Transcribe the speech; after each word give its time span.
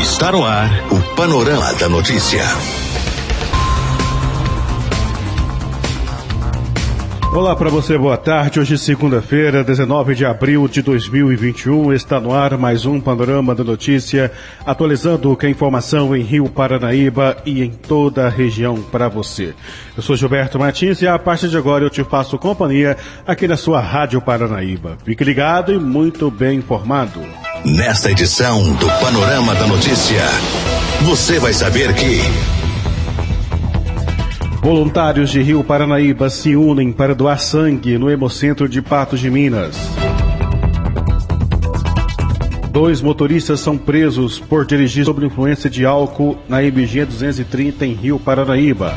Está 0.00 0.32
no 0.32 0.46
ar 0.46 0.70
o 0.90 1.14
Panorama 1.14 1.74
da 1.74 1.86
Notícia. 1.86 2.42
Olá 7.34 7.54
para 7.54 7.68
você, 7.68 7.98
boa 7.98 8.16
tarde. 8.16 8.58
Hoje, 8.58 8.78
segunda-feira, 8.78 9.62
19 9.62 10.14
de 10.14 10.24
abril 10.24 10.66
de 10.66 10.80
2021, 10.80 11.92
está 11.92 12.18
no 12.18 12.32
ar 12.32 12.56
mais 12.56 12.86
um 12.86 12.98
Panorama 12.98 13.54
da 13.54 13.62
Notícia, 13.62 14.32
atualizando 14.64 15.30
o 15.30 15.36
que 15.36 15.44
é 15.44 15.50
informação 15.50 16.16
em 16.16 16.22
Rio 16.22 16.48
Paranaíba 16.48 17.36
e 17.44 17.62
em 17.62 17.70
toda 17.70 18.26
a 18.26 18.30
região 18.30 18.80
para 18.80 19.06
você. 19.06 19.54
Eu 19.94 20.02
sou 20.02 20.16
Gilberto 20.16 20.58
Martins 20.58 21.02
e 21.02 21.06
a 21.06 21.18
partir 21.18 21.48
de 21.48 21.58
agora 21.58 21.84
eu 21.84 21.90
te 21.90 22.02
faço 22.02 22.38
companhia 22.38 22.96
aqui 23.26 23.46
na 23.46 23.56
sua 23.58 23.82
Rádio 23.82 24.22
Paranaíba. 24.22 24.96
Fique 25.04 25.22
ligado 25.22 25.74
e 25.74 25.78
muito 25.78 26.30
bem 26.30 26.58
informado. 26.58 27.20
Nesta 27.64 28.10
edição 28.10 28.72
do 28.76 28.86
Panorama 29.00 29.54
da 29.54 29.66
Notícia, 29.66 30.22
você 31.02 31.38
vai 31.38 31.52
saber 31.52 31.94
que. 31.94 32.20
Voluntários 34.62 35.30
de 35.30 35.42
Rio 35.42 35.62
Paranaíba 35.62 36.30
se 36.30 36.56
unem 36.56 36.90
para 36.90 37.14
doar 37.14 37.38
sangue 37.38 37.98
no 37.98 38.10
Hemocentro 38.10 38.66
de 38.66 38.80
Patos 38.80 39.20
de 39.20 39.30
Minas. 39.30 39.76
Dois 42.72 43.02
motoristas 43.02 43.60
são 43.60 43.76
presos 43.76 44.38
por 44.38 44.64
dirigir 44.64 45.04
sob 45.04 45.24
influência 45.24 45.68
de 45.68 45.84
álcool 45.84 46.38
na 46.48 46.62
MG 46.64 47.04
230 47.04 47.84
em 47.84 47.92
Rio 47.92 48.18
Paranaíba. 48.18 48.94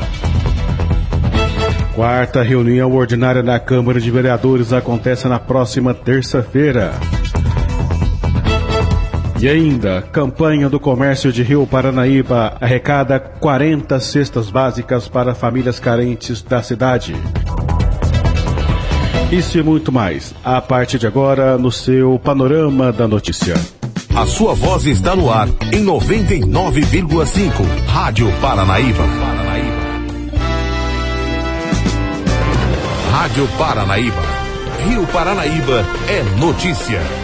Quarta 1.94 2.42
reunião 2.42 2.92
ordinária 2.92 3.42
da 3.42 3.60
Câmara 3.60 4.00
de 4.00 4.10
Vereadores 4.10 4.72
acontece 4.72 5.28
na 5.28 5.38
próxima 5.38 5.92
terça-feira. 5.92 6.94
E 9.44 9.48
ainda, 9.50 10.00
campanha 10.00 10.70
do 10.70 10.80
comércio 10.80 11.30
de 11.30 11.42
Rio 11.42 11.66
Paranaíba 11.66 12.56
arrecada 12.58 13.20
40 13.20 14.00
cestas 14.00 14.48
básicas 14.48 15.06
para 15.06 15.34
famílias 15.34 15.78
carentes 15.78 16.40
da 16.40 16.62
cidade. 16.62 17.14
Isso 19.30 19.58
e 19.58 19.62
muito 19.62 19.92
mais, 19.92 20.34
a 20.42 20.62
partir 20.62 20.98
de 20.98 21.06
agora, 21.06 21.58
no 21.58 21.70
seu 21.70 22.18
Panorama 22.18 22.90
da 22.90 23.06
Notícia. 23.06 23.54
A 24.16 24.24
sua 24.24 24.54
voz 24.54 24.86
está 24.86 25.14
no 25.14 25.30
ar, 25.30 25.46
em 25.70 25.84
99,5. 25.84 27.50
Rádio 27.86 28.32
Paranaíba. 28.40 29.04
Rádio 33.12 33.46
Paranaíba. 33.58 34.22
Rio 34.88 35.06
Paranaíba 35.08 35.84
é 36.08 36.22
notícia. 36.40 37.23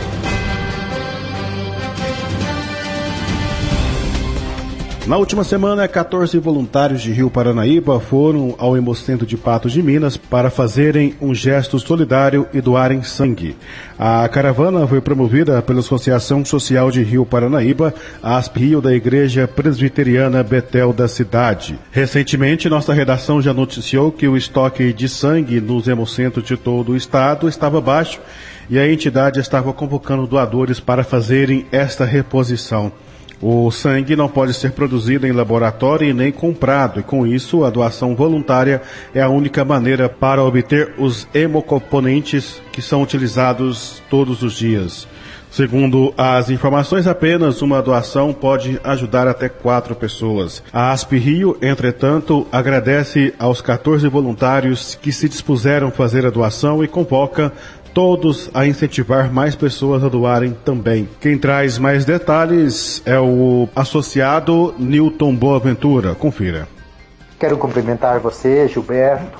Na 5.10 5.16
última 5.16 5.42
semana, 5.42 5.88
14 5.88 6.38
voluntários 6.38 7.02
de 7.02 7.10
Rio 7.10 7.28
Paranaíba 7.28 7.98
foram 7.98 8.54
ao 8.58 8.76
Hemocentro 8.76 9.26
de 9.26 9.36
Patos 9.36 9.72
de 9.72 9.82
Minas 9.82 10.16
para 10.16 10.50
fazerem 10.50 11.16
um 11.20 11.34
gesto 11.34 11.80
solidário 11.80 12.46
e 12.54 12.60
doarem 12.60 13.02
sangue. 13.02 13.56
A 13.98 14.28
caravana 14.28 14.86
foi 14.86 15.00
promovida 15.00 15.60
pela 15.62 15.80
Associação 15.80 16.44
Social 16.44 16.92
de 16.92 17.02
Rio 17.02 17.26
Paranaíba, 17.26 17.92
ASP 18.22 18.60
Rio 18.60 18.80
da 18.80 18.94
Igreja 18.94 19.48
Presbiteriana 19.48 20.44
Betel 20.44 20.92
da 20.92 21.08
cidade. 21.08 21.76
Recentemente, 21.90 22.68
nossa 22.68 22.94
redação 22.94 23.42
já 23.42 23.52
noticiou 23.52 24.12
que 24.12 24.28
o 24.28 24.36
estoque 24.36 24.92
de 24.92 25.08
sangue 25.08 25.60
nos 25.60 25.88
hemocentros 25.88 26.46
de 26.46 26.56
todo 26.56 26.92
o 26.92 26.96
estado 26.96 27.48
estava 27.48 27.80
baixo 27.80 28.20
e 28.70 28.78
a 28.78 28.88
entidade 28.88 29.40
estava 29.40 29.72
convocando 29.72 30.28
doadores 30.28 30.78
para 30.78 31.02
fazerem 31.02 31.66
esta 31.72 32.04
reposição. 32.04 32.92
O 33.42 33.70
sangue 33.70 34.14
não 34.14 34.28
pode 34.28 34.52
ser 34.52 34.72
produzido 34.72 35.26
em 35.26 35.32
laboratório 35.32 36.06
e 36.06 36.12
nem 36.12 36.30
comprado, 36.30 37.00
e 37.00 37.02
com 37.02 37.26
isso 37.26 37.64
a 37.64 37.70
doação 37.70 38.14
voluntária 38.14 38.82
é 39.14 39.22
a 39.22 39.30
única 39.30 39.64
maneira 39.64 40.10
para 40.10 40.44
obter 40.44 40.92
os 40.98 41.26
hemocomponentes 41.32 42.60
que 42.70 42.82
são 42.82 43.02
utilizados 43.02 44.02
todos 44.10 44.42
os 44.42 44.52
dias. 44.52 45.08
Segundo 45.50 46.14
as 46.16 46.48
informações, 46.48 47.08
apenas 47.08 47.60
uma 47.60 47.82
doação 47.82 48.32
pode 48.32 48.80
ajudar 48.84 49.26
até 49.26 49.48
quatro 49.48 49.96
pessoas. 49.96 50.62
A 50.72 50.92
ASP 50.92 51.18
Rio, 51.18 51.58
entretanto, 51.60 52.46
agradece 52.52 53.34
aos 53.36 53.60
14 53.60 54.06
voluntários 54.06 54.94
que 54.94 55.10
se 55.10 55.28
dispuseram 55.28 55.88
a 55.88 55.90
fazer 55.90 56.24
a 56.24 56.30
doação 56.30 56.84
e 56.84 56.88
convoca 56.88 57.52
todos 57.94 58.50
a 58.54 58.66
incentivar 58.66 59.32
mais 59.32 59.54
pessoas 59.54 60.02
a 60.02 60.08
doarem 60.08 60.56
também. 60.64 61.08
Quem 61.20 61.38
traz 61.38 61.78
mais 61.78 62.04
detalhes 62.04 63.02
é 63.04 63.18
o 63.18 63.68
associado 63.74 64.74
Newton 64.78 65.34
Boaventura. 65.34 66.14
Confira. 66.14 66.68
Quero 67.38 67.56
cumprimentar 67.56 68.20
você, 68.20 68.68
Gilberto, 68.68 69.38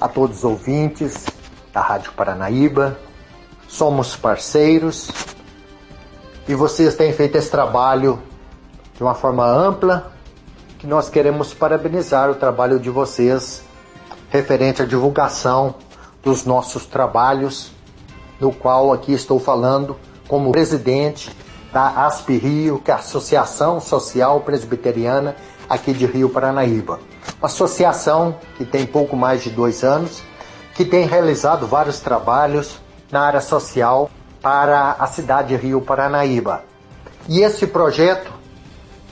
a 0.00 0.08
todos 0.08 0.38
os 0.38 0.44
ouvintes 0.44 1.26
da 1.72 1.80
Rádio 1.80 2.12
Paranaíba. 2.12 2.98
Somos 3.68 4.16
parceiros 4.16 5.10
e 6.48 6.54
vocês 6.54 6.96
têm 6.96 7.12
feito 7.12 7.36
esse 7.36 7.50
trabalho 7.50 8.18
de 8.96 9.02
uma 9.02 9.14
forma 9.14 9.46
ampla 9.46 10.12
que 10.78 10.86
nós 10.86 11.08
queremos 11.08 11.52
parabenizar 11.52 12.30
o 12.30 12.34
trabalho 12.34 12.80
de 12.80 12.90
vocês 12.90 13.62
referente 14.30 14.82
à 14.82 14.86
divulgação 14.86 15.74
dos 16.22 16.44
nossos 16.44 16.86
trabalhos, 16.86 17.72
no 18.38 18.52
qual 18.52 18.92
aqui 18.92 19.12
estou 19.12 19.38
falando 19.38 19.96
como 20.28 20.52
presidente 20.52 21.30
da 21.72 22.06
ASP 22.06 22.36
Rio, 22.36 22.78
que 22.78 22.90
é 22.90 22.94
a 22.94 22.98
Associação 22.98 23.80
Social 23.80 24.40
Presbiteriana 24.40 25.36
aqui 25.68 25.92
de 25.92 26.06
Rio 26.06 26.28
Paranaíba. 26.28 26.98
Uma 27.38 27.46
associação 27.46 28.36
que 28.56 28.64
tem 28.64 28.86
pouco 28.86 29.16
mais 29.16 29.42
de 29.42 29.50
dois 29.50 29.84
anos, 29.84 30.22
que 30.74 30.84
tem 30.84 31.06
realizado 31.06 31.66
vários 31.66 32.00
trabalhos 32.00 32.80
na 33.10 33.20
área 33.20 33.40
social 33.40 34.10
para 34.42 34.92
a 34.92 35.06
cidade 35.06 35.48
de 35.48 35.56
Rio 35.56 35.80
Paranaíba. 35.80 36.64
E 37.28 37.40
esse 37.40 37.66
projeto 37.66 38.32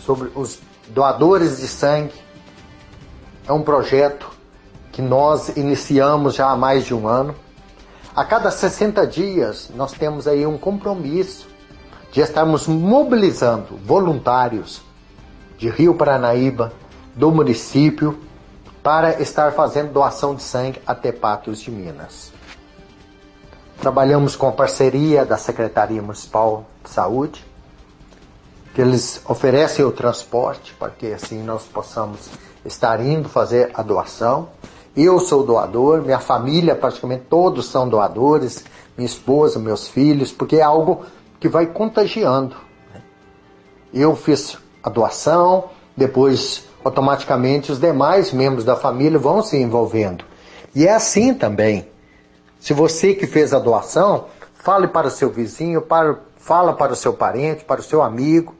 sobre 0.04 0.30
os 0.34 0.58
doadores 0.88 1.58
de 1.58 1.68
sangue 1.68 2.14
é 3.46 3.52
um 3.52 3.62
projeto 3.62 4.37
que 4.98 5.02
nós 5.02 5.56
iniciamos 5.56 6.34
já 6.34 6.50
há 6.50 6.56
mais 6.56 6.84
de 6.84 6.92
um 6.92 7.06
ano. 7.06 7.32
A 8.16 8.24
cada 8.24 8.50
60 8.50 9.06
dias, 9.06 9.70
nós 9.76 9.92
temos 9.92 10.26
aí 10.26 10.44
um 10.44 10.58
compromisso 10.58 11.46
de 12.10 12.20
estarmos 12.20 12.66
mobilizando 12.66 13.76
voluntários 13.84 14.82
de 15.56 15.68
Rio 15.70 15.94
Paranaíba, 15.94 16.72
do 17.14 17.30
município, 17.30 18.18
para 18.82 19.22
estar 19.22 19.52
fazendo 19.52 19.92
doação 19.92 20.34
de 20.34 20.42
sangue 20.42 20.82
até 20.84 21.12
Patos 21.12 21.60
de 21.60 21.70
Minas. 21.70 22.32
Trabalhamos 23.80 24.34
com 24.34 24.48
a 24.48 24.52
parceria 24.52 25.24
da 25.24 25.36
Secretaria 25.36 26.02
Municipal 26.02 26.64
de 26.82 26.90
Saúde, 26.90 27.46
que 28.74 28.80
eles 28.80 29.22
oferecem 29.28 29.84
o 29.84 29.92
transporte 29.92 30.74
para 30.74 30.90
que 30.90 31.12
assim 31.12 31.40
nós 31.44 31.62
possamos 31.62 32.28
estar 32.64 33.00
indo 33.00 33.28
fazer 33.28 33.70
a 33.74 33.82
doação. 33.84 34.48
Eu 35.00 35.20
sou 35.20 35.44
doador, 35.44 36.02
minha 36.02 36.18
família, 36.18 36.74
praticamente 36.74 37.26
todos 37.30 37.66
são 37.66 37.88
doadores, 37.88 38.64
minha 38.96 39.06
esposa, 39.06 39.56
meus 39.56 39.86
filhos, 39.86 40.32
porque 40.32 40.56
é 40.56 40.62
algo 40.62 41.04
que 41.38 41.48
vai 41.48 41.66
contagiando. 41.66 42.56
Né? 42.92 43.00
Eu 43.94 44.16
fiz 44.16 44.58
a 44.82 44.90
doação, 44.90 45.70
depois 45.96 46.64
automaticamente 46.84 47.70
os 47.70 47.78
demais 47.78 48.32
membros 48.32 48.64
da 48.64 48.74
família 48.74 49.20
vão 49.20 49.40
se 49.40 49.56
envolvendo. 49.56 50.24
E 50.74 50.84
é 50.84 50.92
assim 50.92 51.32
também. 51.32 51.88
Se 52.58 52.72
você 52.74 53.14
que 53.14 53.28
fez 53.28 53.54
a 53.54 53.60
doação, 53.60 54.24
fale 54.52 54.88
para 54.88 55.06
o 55.06 55.12
seu 55.12 55.30
vizinho, 55.30 55.80
para, 55.80 56.18
fala 56.38 56.72
para 56.72 56.92
o 56.92 56.96
seu 56.96 57.12
parente, 57.12 57.64
para 57.64 57.80
o 57.80 57.84
seu 57.84 58.02
amigo. 58.02 58.52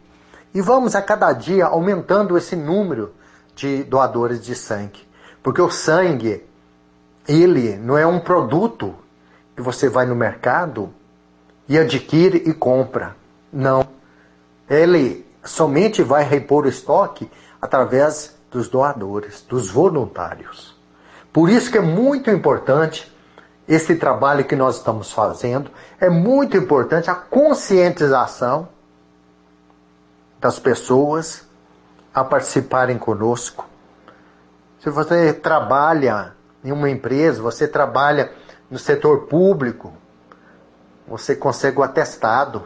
E 0.55 0.61
vamos 0.61 0.95
a 0.95 1.03
cada 1.03 1.33
dia 1.33 1.67
aumentando 1.67 2.39
esse 2.39 2.55
número 2.55 3.13
de 3.57 3.83
doadores 3.83 4.41
de 4.41 4.55
sangue. 4.55 5.08
Porque 5.43 5.61
o 5.61 5.71
sangue, 5.71 6.45
ele 7.27 7.77
não 7.77 7.97
é 7.97 8.07
um 8.07 8.21
produto 8.21 8.95
que 9.55 9.63
você 9.63 9.89
vai 9.89 10.07
no 10.07 10.15
mercado 10.15 10.93
e 11.69 11.79
adquire 11.79 12.43
e 12.47 12.53
compra. 12.53 13.17
Não. 13.53 13.87
Ele 14.69 15.27
somente 15.45 16.03
vai 16.03 16.23
repor 16.25 16.65
o 16.65 16.69
estoque 16.69 17.31
através 17.61 18.37
dos 18.51 18.69
doadores, 18.69 19.43
dos 19.43 19.71
voluntários. 19.71 20.77
Por 21.33 21.51
isso 21.51 21.71
que 21.71 21.79
é 21.79 21.83
muito 21.83 22.31
importante 22.31 23.13
esse 23.69 23.97
trabalho 23.97 24.45
que 24.45 24.57
nós 24.57 24.77
estamos 24.77 25.13
fazendo, 25.13 25.71
é 26.01 26.09
muito 26.09 26.57
importante 26.57 27.11
a 27.11 27.15
conscientização 27.15 28.69
das 30.41 30.59
pessoas 30.59 31.47
a 32.15 32.25
participarem 32.25 32.97
conosco 32.97 33.67
se 34.89 34.95
você 34.95 35.35
trabalha 35.35 36.33
em 36.65 36.73
uma 36.73 36.89
empresa, 36.89 37.43
você 37.43 37.69
trabalha 37.69 38.33
no 38.71 38.79
setor 38.79 39.27
público, 39.27 39.93
você 41.07 41.37
consegue 41.37 41.79
o 41.79 41.83
atestado 41.83 42.65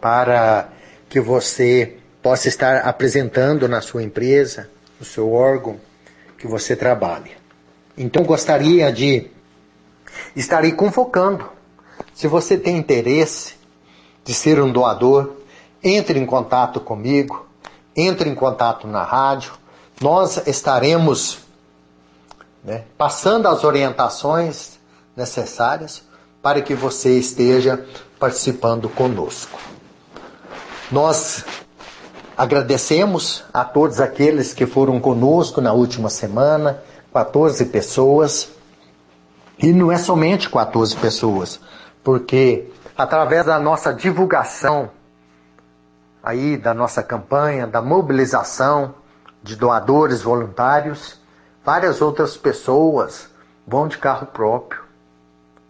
para 0.00 0.68
que 1.08 1.20
você 1.20 1.98
possa 2.22 2.48
estar 2.48 2.82
apresentando 2.82 3.68
na 3.68 3.80
sua 3.80 4.02
empresa, 4.02 4.68
no 4.98 5.04
seu 5.04 5.32
órgão 5.32 5.80
que 6.36 6.46
você 6.46 6.76
trabalha. 6.76 7.32
Então 7.96 8.22
gostaria 8.22 8.92
de 8.92 9.28
estar 10.36 10.62
aí 10.62 10.72
convocando. 10.72 11.48
Se 12.14 12.28
você 12.28 12.56
tem 12.56 12.76
interesse 12.76 13.56
de 14.24 14.34
ser 14.34 14.60
um 14.60 14.70
doador, 14.70 15.32
entre 15.82 16.18
em 16.18 16.26
contato 16.26 16.80
comigo, 16.80 17.46
entre 17.96 18.28
em 18.28 18.34
contato 18.34 18.86
na 18.86 19.02
rádio. 19.02 19.52
Nós 20.00 20.40
estaremos 20.46 21.40
né, 22.62 22.84
passando 22.96 23.48
as 23.48 23.64
orientações 23.64 24.78
necessárias 25.16 26.02
para 26.40 26.62
que 26.62 26.74
você 26.74 27.18
esteja 27.18 27.84
participando 28.18 28.88
conosco. 28.88 29.58
Nós 30.90 31.44
agradecemos 32.36 33.44
a 33.52 33.64
todos 33.64 34.00
aqueles 34.00 34.54
que 34.54 34.66
foram 34.66 35.00
conosco 35.00 35.60
na 35.60 35.72
última 35.72 36.08
semana, 36.08 36.82
14 37.12 37.64
pessoas. 37.66 38.50
E 39.58 39.72
não 39.72 39.90
é 39.90 39.98
somente 39.98 40.48
14 40.48 40.96
pessoas, 40.96 41.60
porque 42.04 42.70
através 42.96 43.44
da 43.46 43.58
nossa 43.58 43.92
divulgação 43.92 44.90
aí 46.22 46.56
da 46.56 46.72
nossa 46.72 47.02
campanha, 47.02 47.66
da 47.66 47.82
mobilização 47.82 48.94
de 49.42 49.56
doadores 49.56 50.22
voluntários, 50.22 51.20
várias 51.64 52.00
outras 52.00 52.36
pessoas 52.36 53.28
vão 53.66 53.88
de 53.88 53.98
carro 53.98 54.26
próprio. 54.26 54.82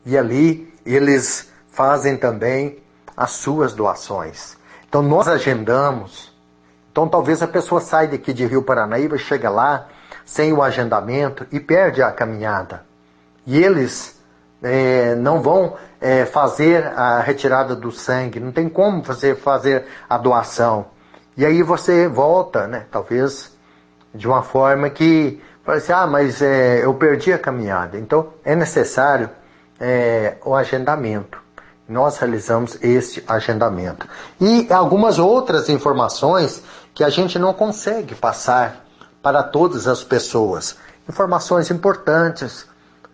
E 0.05 0.17
ali 0.17 0.73
eles 0.85 1.53
fazem 1.71 2.17
também 2.17 2.79
as 3.17 3.33
suas 3.33 3.75
doações. 3.75 4.57
Então 4.89 5.03
nós 5.03 5.29
agendamos. 5.29 6.33
Então 6.91 7.09
talvez 7.09 7.43
a 7.43 7.49
pessoa 7.49 7.81
saia 7.81 8.09
daqui 8.09 8.33
de 8.33 8.47
Rio 8.47 8.63
Paranaíba, 8.63 9.19
chega 9.19 9.51
lá 9.51 9.89
sem 10.25 10.53
o 10.53 10.63
agendamento 10.63 11.47
e 11.51 11.61
perde 11.61 12.03
a 12.03 12.11
caminhada. 12.11 12.85
E 13.47 13.63
eles 13.63 14.19
é, 14.63 15.15
não 15.15 15.41
vão 15.41 15.77
é, 16.01 16.25
fazer 16.25 16.87
a 16.87 17.21
retirada 17.21 17.75
do 17.75 17.91
sangue, 17.91 18.41
não 18.41 18.53
tem 18.53 18.69
como 18.69 19.03
fazer, 19.03 19.37
fazer 19.37 19.87
a 20.09 20.19
doação. 20.19 20.87
E 21.37 21.45
aí 21.47 21.63
você 21.63 22.09
volta, 22.09 22.67
né? 22.67 22.87
Talvez 22.91 23.57
de 24.19 24.27
uma 24.27 24.43
forma 24.43 24.91
que 24.91 25.41
fala 25.65 25.79
assim, 25.79 25.93
ah, 25.93 26.07
mas 26.07 26.43
é, 26.43 26.85
eu 26.85 26.93
perdi 26.95 27.33
a 27.33 27.39
caminhada. 27.39 27.97
Então 27.97 28.31
é 28.45 28.55
necessário 28.57 29.31
é, 29.81 30.37
o 30.45 30.55
agendamento. 30.55 31.39
Nós 31.89 32.19
realizamos 32.19 32.77
este 32.83 33.25
agendamento. 33.27 34.07
E 34.39 34.71
algumas 34.71 35.19
outras 35.19 35.71
informações 35.71 36.63
que 36.93 37.03
a 37.03 37.09
gente 37.09 37.39
não 37.39 37.55
consegue 37.55 38.15
passar 38.15 38.85
para 39.23 39.43
todas 39.43 39.87
as 39.87 40.03
pessoas. 40.05 40.77
Informações 41.09 41.71
importantes 41.71 42.67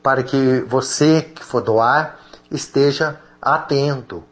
para 0.02 0.22
que 0.22 0.64
você 0.66 1.22
que 1.22 1.44
for 1.44 1.60
doar 1.60 2.18
esteja 2.50 3.20
atento. 3.40 4.24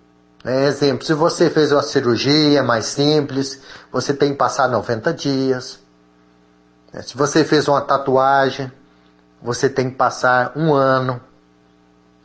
É, 0.44 0.66
exemplo, 0.66 1.06
se 1.06 1.14
você 1.14 1.48
fez 1.48 1.70
uma 1.70 1.82
cirurgia 1.82 2.62
mais 2.64 2.86
simples, 2.86 3.60
você 3.92 4.12
tem 4.12 4.32
que 4.32 4.38
passar 4.38 4.68
90 4.68 5.12
dias. 5.12 5.81
É, 6.92 7.00
se 7.02 7.16
você 7.16 7.44
fez 7.44 7.66
uma 7.68 7.80
tatuagem, 7.80 8.70
você 9.40 9.68
tem 9.68 9.90
que 9.90 9.96
passar 9.96 10.52
um 10.54 10.74
ano 10.74 11.20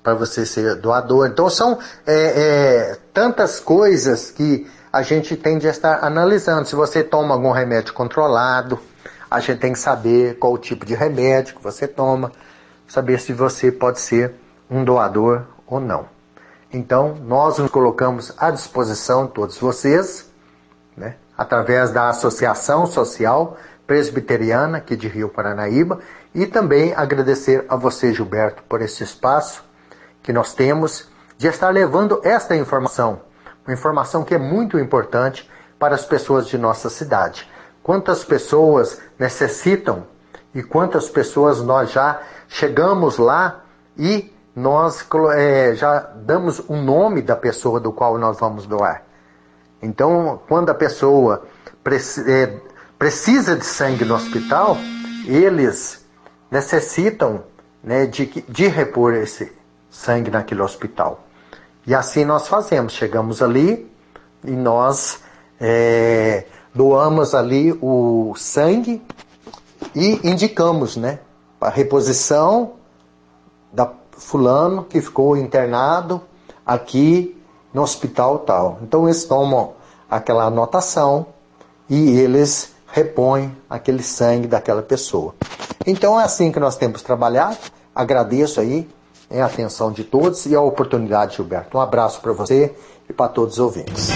para 0.04 0.14
você 0.14 0.46
ser 0.46 0.76
doador. 0.76 1.28
Então 1.28 1.50
são 1.50 1.80
é, 2.06 2.14
é, 2.14 2.98
tantas 3.14 3.60
coisas 3.60 4.30
que 4.30 4.68
a 4.92 5.02
gente 5.02 5.36
tem 5.36 5.58
de 5.58 5.68
estar 5.68 6.04
analisando. 6.04 6.66
Se 6.66 6.76
você 6.76 7.04
toma 7.04 7.34
algum 7.34 7.52
remédio 7.52 7.94
controlado, 7.94 8.80
a 9.30 9.40
gente 9.40 9.60
tem 9.60 9.74
que 9.74 9.80
saber 9.80 10.38
qual 10.38 10.54
o 10.54 10.58
tipo 10.58 10.86
de 10.86 10.96
remédio 10.96 11.56
que 11.56 11.64
você 11.64 11.88
toma 11.88 12.32
saber 12.88 13.20
se 13.20 13.34
você 13.34 13.72
pode 13.72 14.00
ser 14.00 14.34
um 14.70 14.84
doador 14.84 15.44
ou 15.66 15.80
não. 15.80 16.08
Então, 16.72 17.16
nós 17.26 17.58
nos 17.58 17.72
colocamos 17.72 18.34
à 18.38 18.52
disposição 18.52 19.28
todos 19.28 19.58
vocês, 19.58 20.30
né, 20.96 21.16
através 21.38 21.92
da 21.92 22.10
Associação 22.10 22.86
Social 22.86 23.58
Presbiteriana 23.88 24.78
aqui 24.80 24.96
de 24.96 25.08
Rio 25.08 25.30
Paranaíba, 25.30 26.00
e 26.36 26.46
também 26.46 26.94
agradecer 26.94 27.66
a 27.70 27.76
você, 27.78 28.14
Gilberto, 28.14 28.62
por 28.64 28.82
esse 28.82 29.02
espaço 29.04 29.64
que 30.22 30.34
nós 30.34 30.54
temos 30.54 31.10
de 31.38 31.48
estar 31.48 31.70
levando 31.70 32.20
esta 32.24 32.56
informação, 32.56 33.22
uma 33.66 33.74
informação 33.74 34.24
que 34.24 34.36
é 34.36 34.38
muito 34.38 34.78
importante 34.78 35.50
para 35.80 35.96
as 35.96 36.06
pessoas 36.06 36.48
de 36.48 36.58
nossa 36.58 36.90
cidade. 36.90 37.50
Quantas 37.82 38.24
pessoas 38.24 39.02
necessitam 39.18 40.06
e 40.54 40.62
quantas 40.62 41.10
pessoas 41.10 41.62
nós 41.62 41.92
já 41.92 42.22
chegamos 42.48 43.18
lá 43.18 43.64
e 43.98 44.34
nós 44.56 45.08
é, 45.36 45.76
já 45.76 46.00
damos 46.00 46.60
o 46.68 46.76
nome 46.76 47.22
da 47.22 47.36
pessoa 47.36 47.80
do 47.80 47.92
qual 47.94 48.18
nós 48.18 48.40
vamos 48.40 48.66
doar. 48.66 49.04
Então, 49.82 50.42
quando 50.48 50.72
a 50.72 50.74
pessoa 50.74 51.44
é, 52.26 52.60
precisa 52.98 53.56
de 53.56 53.66
sangue 53.66 54.04
no 54.06 54.16
hospital, 54.16 54.78
eles 55.26 56.06
necessitam 56.50 57.44
né, 57.84 58.06
de, 58.06 58.44
de 58.48 58.68
repor 58.68 59.14
esse 59.14 59.52
sangue 59.90 60.32
naquele 60.32 60.62
hospital. 60.62 61.24
E 61.86 61.94
assim 61.96 62.26
nós 62.26 62.48
fazemos. 62.48 62.94
Chegamos 62.94 63.42
ali 63.42 63.90
e 64.44 64.52
nós 64.52 65.20
é, 65.60 66.46
doamos 66.74 67.34
ali 67.34 67.78
o 67.82 68.34
sangue 68.36 69.02
e 69.96 70.20
indicamos, 70.28 70.98
né, 70.98 71.20
a 71.62 71.70
reposição 71.70 72.74
da 73.72 73.92
fulano 74.12 74.84
que 74.84 75.00
ficou 75.02 75.38
internado 75.38 76.22
aqui 76.66 77.40
no 77.74 77.82
hospital 77.84 78.40
tal. 78.40 78.80
Então 78.82 79.06
eles 79.06 79.24
tomam 79.26 79.74
aquela 80.10 80.46
anotação 80.46 81.28
e 81.90 82.18
eles 82.20 82.76
repõem 82.98 83.56
aquele 83.70 84.02
sangue 84.02 84.48
daquela 84.48 84.82
pessoa. 84.82 85.36
Então 85.86 86.20
é 86.20 86.24
assim 86.24 86.52
que 86.52 86.60
nós 86.60 86.76
temos 86.76 87.04
trabalhado. 87.04 87.58
Agradeço 87.94 88.60
aí 88.60 88.88
a 89.30 89.46
atenção 89.46 89.92
de 89.92 90.04
todos 90.04 90.48
e 90.48 90.56
a 90.56 90.62
oportunidade, 90.62 91.36
Gilberto. 91.36 91.78
Um 91.78 91.82
abraço 91.82 92.20
para 92.22 92.34
você 92.34 92.74
e 93.08 93.14
para 93.14 93.28
todos 93.28 93.54
os 93.54 93.60
ouvintes. 93.60 94.10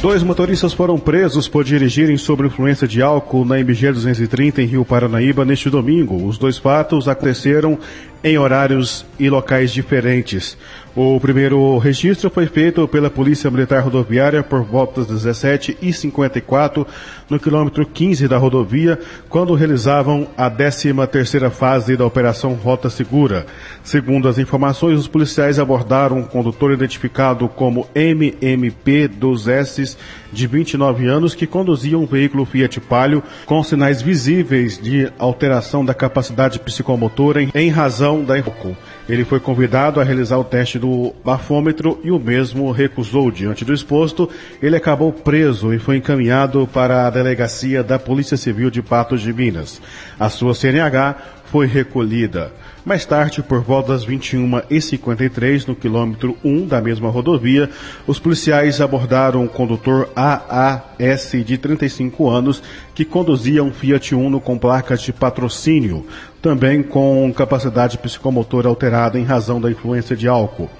Dois 0.00 0.22
motoristas 0.22 0.72
foram 0.72 0.98
presos 0.98 1.46
por 1.46 1.62
dirigirem 1.62 2.16
sob 2.16 2.46
influência 2.46 2.88
de 2.88 3.02
álcool 3.02 3.44
na 3.44 3.60
MG 3.60 3.92
230 3.92 4.62
em 4.62 4.64
Rio 4.64 4.84
Paranaíba 4.84 5.44
neste 5.44 5.68
domingo. 5.68 6.24
Os 6.26 6.38
dois 6.38 6.56
fatos 6.56 7.06
aconteceram 7.06 7.78
em 8.22 8.38
horários 8.38 9.04
e 9.18 9.30
locais 9.30 9.72
diferentes. 9.72 10.56
O 10.94 11.20
primeiro 11.20 11.78
registro 11.78 12.28
foi 12.28 12.46
feito 12.46 12.86
pela 12.88 13.08
Polícia 13.08 13.48
Militar 13.48 13.80
Rodoviária 13.80 14.42
por 14.42 14.64
volta 14.64 15.04
das 15.04 15.24
17h54 15.24 16.84
no 17.28 17.38
quilômetro 17.38 17.86
15 17.86 18.26
da 18.26 18.36
rodovia, 18.36 18.98
quando 19.28 19.54
realizavam 19.54 20.26
a 20.36 20.50
13ª 20.50 21.48
fase 21.48 21.96
da 21.96 22.04
Operação 22.04 22.54
Rota 22.54 22.90
Segura. 22.90 23.46
Segundo 23.84 24.28
as 24.28 24.36
informações, 24.36 24.98
os 24.98 25.06
policiais 25.06 25.60
abordaram 25.60 26.18
um 26.18 26.24
condutor 26.24 26.72
identificado 26.72 27.48
como 27.48 27.88
MMP 27.94 29.06
dos 29.06 29.46
S 29.46 29.96
de 30.32 30.46
29 30.46 31.06
anos 31.06 31.34
que 31.34 31.46
conduzia 31.46 31.98
um 31.98 32.06
veículo 32.06 32.44
Fiat 32.44 32.80
Palio 32.80 33.22
com 33.46 33.62
sinais 33.62 34.02
visíveis 34.02 34.78
de 34.78 35.10
alteração 35.18 35.84
da 35.84 35.94
capacidade 35.94 36.58
psicomotora 36.58 37.42
em 37.54 37.68
razão 37.68 38.24
da 38.24 38.36
álcool. 38.36 38.76
Ele 39.08 39.24
foi 39.24 39.40
convidado 39.40 40.00
a 40.00 40.04
realizar 40.04 40.38
o 40.38 40.44
teste 40.44 40.78
do 40.78 41.12
bafômetro 41.24 41.98
e 42.04 42.10
o 42.10 42.18
mesmo 42.18 42.70
recusou. 42.70 43.30
Diante 43.30 43.64
do 43.64 43.74
exposto, 43.74 44.28
ele 44.62 44.76
acabou 44.76 45.12
preso 45.12 45.74
e 45.74 45.78
foi 45.78 45.96
encaminhado 45.96 46.68
para 46.72 47.06
a 47.06 47.10
delegacia 47.10 47.82
da 47.82 47.98
Polícia 47.98 48.36
Civil 48.36 48.70
de 48.70 48.82
Patos 48.82 49.20
de 49.20 49.32
Minas. 49.32 49.80
A 50.18 50.28
sua 50.28 50.54
CNH 50.54 51.39
foi 51.50 51.66
recolhida. 51.66 52.52
Mais 52.84 53.04
tarde, 53.04 53.42
por 53.42 53.60
volta 53.60 53.92
das 53.92 54.06
21h53, 54.06 55.66
no 55.66 55.74
quilômetro 55.74 56.36
1 56.42 56.66
da 56.66 56.80
mesma 56.80 57.10
rodovia, 57.10 57.68
os 58.06 58.18
policiais 58.18 58.80
abordaram 58.80 59.44
o 59.44 59.48
condutor 59.48 60.08
AAS 60.16 61.32
de 61.44 61.58
35 61.58 62.30
anos 62.30 62.62
que 62.94 63.04
conduzia 63.04 63.62
um 63.62 63.72
Fiat 63.72 64.14
Uno 64.14 64.40
com 64.40 64.56
placas 64.56 65.02
de 65.02 65.12
patrocínio, 65.12 66.06
também 66.40 66.82
com 66.82 67.30
capacidade 67.36 67.98
psicomotora 67.98 68.68
alterada 68.68 69.18
em 69.18 69.24
razão 69.24 69.60
da 69.60 69.70
influência 69.70 70.16
de 70.16 70.26
álcool. 70.26 70.70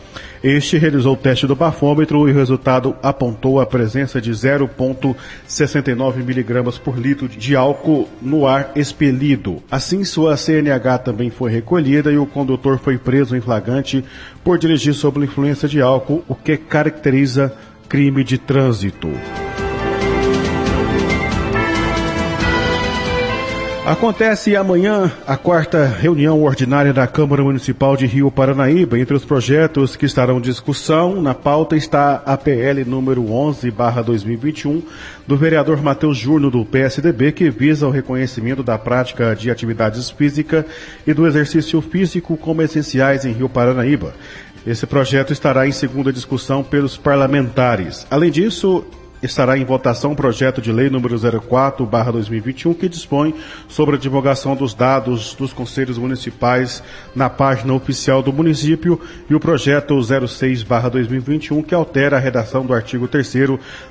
Este 0.43 0.79
realizou 0.79 1.13
o 1.13 1.17
teste 1.17 1.47
do 1.47 1.55
bafômetro 1.55 2.27
e 2.29 2.33
o 2.33 2.35
resultado 2.35 2.97
apontou 3.03 3.61
a 3.61 3.67
presença 3.67 4.21
de 4.21 4.31
0,69 4.31 6.25
miligramas 6.25 6.79
por 6.79 6.99
litro 6.99 7.29
de 7.29 7.55
álcool 7.55 8.09
no 8.23 8.47
ar 8.47 8.73
expelido. 8.75 9.63
Assim, 9.71 10.03
sua 10.05 10.37
CNH 10.37 10.99
também 10.99 11.31
foi 11.31 11.51
recolhida 11.51 12.11
e 12.11 12.17
o 12.17 12.27
condutor 12.27 12.79
foi 12.79 12.97
preso 12.97 13.37
em 13.37 13.41
flagrante 13.41 14.03
por 14.43 14.59
dirigir 14.59 14.95
sob 14.95 15.23
influência 15.23 15.69
de 15.69 15.83
álcool, 15.83 16.25
o 16.27 16.35
que 16.35 16.57
caracteriza 16.57 17.53
crime 17.89 18.25
de 18.25 18.39
trânsito. 18.39 19.11
Acontece 23.91 24.55
amanhã 24.55 25.11
a 25.27 25.37
quarta 25.37 25.85
reunião 25.85 26.41
ordinária 26.45 26.93
da 26.93 27.09
Câmara 27.09 27.43
Municipal 27.43 27.97
de 27.97 28.07
Rio 28.07 28.31
Paranaíba. 28.31 28.97
Entre 28.97 29.17
os 29.17 29.25
projetos 29.25 29.97
que 29.97 30.07
estarão 30.07 30.39
em 30.39 30.41
discussão, 30.41 31.21
na 31.21 31.35
pauta 31.35 31.77
está 31.77 32.23
a 32.25 32.37
PL 32.37 32.85
número 32.85 33.25
11/2021 33.25 34.81
do 35.27 35.37
vereador 35.37 35.83
Matheus 35.83 36.17
Jurno 36.17 36.53
do 36.53 36.65
PSDB, 36.65 37.33
que 37.33 37.51
visa 37.51 37.85
o 37.85 37.91
reconhecimento 37.91 38.63
da 38.63 38.79
prática 38.79 39.35
de 39.35 39.51
atividades 39.51 40.09
físicas 40.09 40.65
e 41.05 41.13
do 41.13 41.27
exercício 41.27 41.81
físico 41.81 42.37
como 42.37 42.63
essenciais 42.63 43.25
em 43.25 43.33
Rio 43.33 43.49
Paranaíba. 43.49 44.15
Esse 44.65 44.87
projeto 44.87 45.33
estará 45.33 45.67
em 45.67 45.73
segunda 45.73 46.13
discussão 46.13 46.63
pelos 46.63 46.97
parlamentares. 46.97 48.07
Além 48.09 48.31
disso, 48.31 48.85
estará 49.23 49.59
em 49.59 49.65
votação 49.65 50.13
o 50.13 50.17
projeto 50.17 50.61
de 50.61 50.73
lei 50.73 50.89
número 50.89 51.17
04/2021 51.17 52.75
que 52.75 52.89
dispõe 52.89 53.35
sobre 53.69 53.97
a 53.97 53.99
divulgação 53.99 54.57
dos 54.57 54.75
dados 54.75 55.35
dos 55.35 55.53
conselhos 55.53 55.99
municipais 55.99 56.83
na 57.15 57.29
página 57.29 57.75
oficial 57.75 58.23
do 58.23 58.33
município 58.33 59.01
e 59.29 59.35
o 59.35 59.41
projeto 59.41 60.01
06/2021 60.01 61.63
que 61.63 61.75
altera 61.75 62.17
a 62.17 62.21
redação 62.21 62.65
do 62.65 62.73
artigo 62.73 63.09
3 63.09 63.31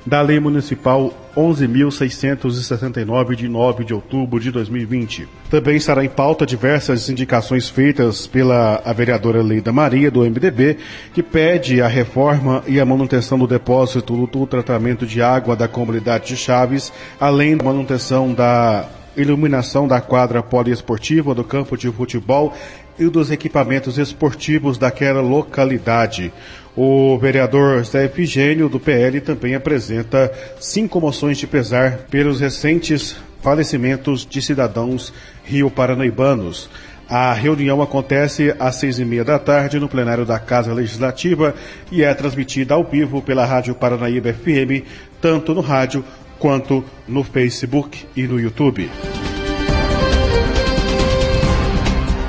da 0.06 0.20
Lei 0.20 0.40
Municipal 0.40 1.14
11.669 1.36 3.36
de 3.36 3.48
9 3.48 3.84
de 3.84 3.94
outubro 3.94 4.40
de 4.40 4.50
2020. 4.50 5.28
Também 5.48 5.76
estará 5.76 6.04
em 6.04 6.08
pauta 6.08 6.44
diversas 6.44 7.08
indicações 7.08 7.68
feitas 7.68 8.26
pela 8.26 8.82
a 8.84 8.92
vereadora 8.92 9.42
Leida 9.42 9.72
Maria 9.72 10.10
do 10.10 10.22
MDB, 10.22 10.76
que 11.14 11.22
pede 11.22 11.80
a 11.80 11.88
reforma 11.88 12.62
e 12.66 12.80
a 12.80 12.84
manutenção 12.84 13.38
do 13.38 13.46
depósito 13.46 14.26
do 14.26 14.46
tratamento 14.46 15.06
de 15.06 15.19
água 15.22 15.56
da 15.56 15.68
comunidade 15.68 16.28
de 16.28 16.36
Chaves, 16.36 16.92
além 17.18 17.56
da 17.56 17.64
manutenção 17.64 18.32
da 18.32 18.86
iluminação 19.16 19.88
da 19.88 20.00
quadra 20.00 20.42
poliesportiva 20.42 21.34
do 21.34 21.44
campo 21.44 21.76
de 21.76 21.90
futebol 21.90 22.54
e 22.98 23.08
dos 23.08 23.30
equipamentos 23.30 23.98
esportivos 23.98 24.78
daquela 24.78 25.20
localidade. 25.20 26.32
O 26.76 27.18
vereador 27.18 27.84
Zé 27.84 28.04
Efigênio, 28.04 28.68
do 28.68 28.78
PL, 28.78 29.20
também 29.20 29.54
apresenta 29.54 30.32
cinco 30.60 31.00
moções 31.00 31.38
de 31.38 31.46
pesar 31.46 32.06
pelos 32.10 32.40
recentes 32.40 33.16
falecimentos 33.42 34.26
de 34.26 34.40
cidadãos 34.40 35.12
rio-paranaibanos. 35.44 36.68
A 37.10 37.32
reunião 37.32 37.82
acontece 37.82 38.54
às 38.56 38.76
seis 38.76 39.00
e 39.00 39.04
meia 39.04 39.24
da 39.24 39.36
tarde 39.36 39.80
no 39.80 39.88
plenário 39.88 40.24
da 40.24 40.38
Casa 40.38 40.72
Legislativa 40.72 41.52
e 41.90 42.04
é 42.04 42.14
transmitida 42.14 42.74
ao 42.74 42.84
vivo 42.84 43.20
pela 43.20 43.44
Rádio 43.44 43.74
Paranaíba 43.74 44.32
FM, 44.32 44.86
tanto 45.20 45.52
no 45.52 45.60
rádio 45.60 46.04
quanto 46.38 46.84
no 47.08 47.24
Facebook 47.24 48.06
e 48.14 48.28
no 48.28 48.38
YouTube. 48.38 48.88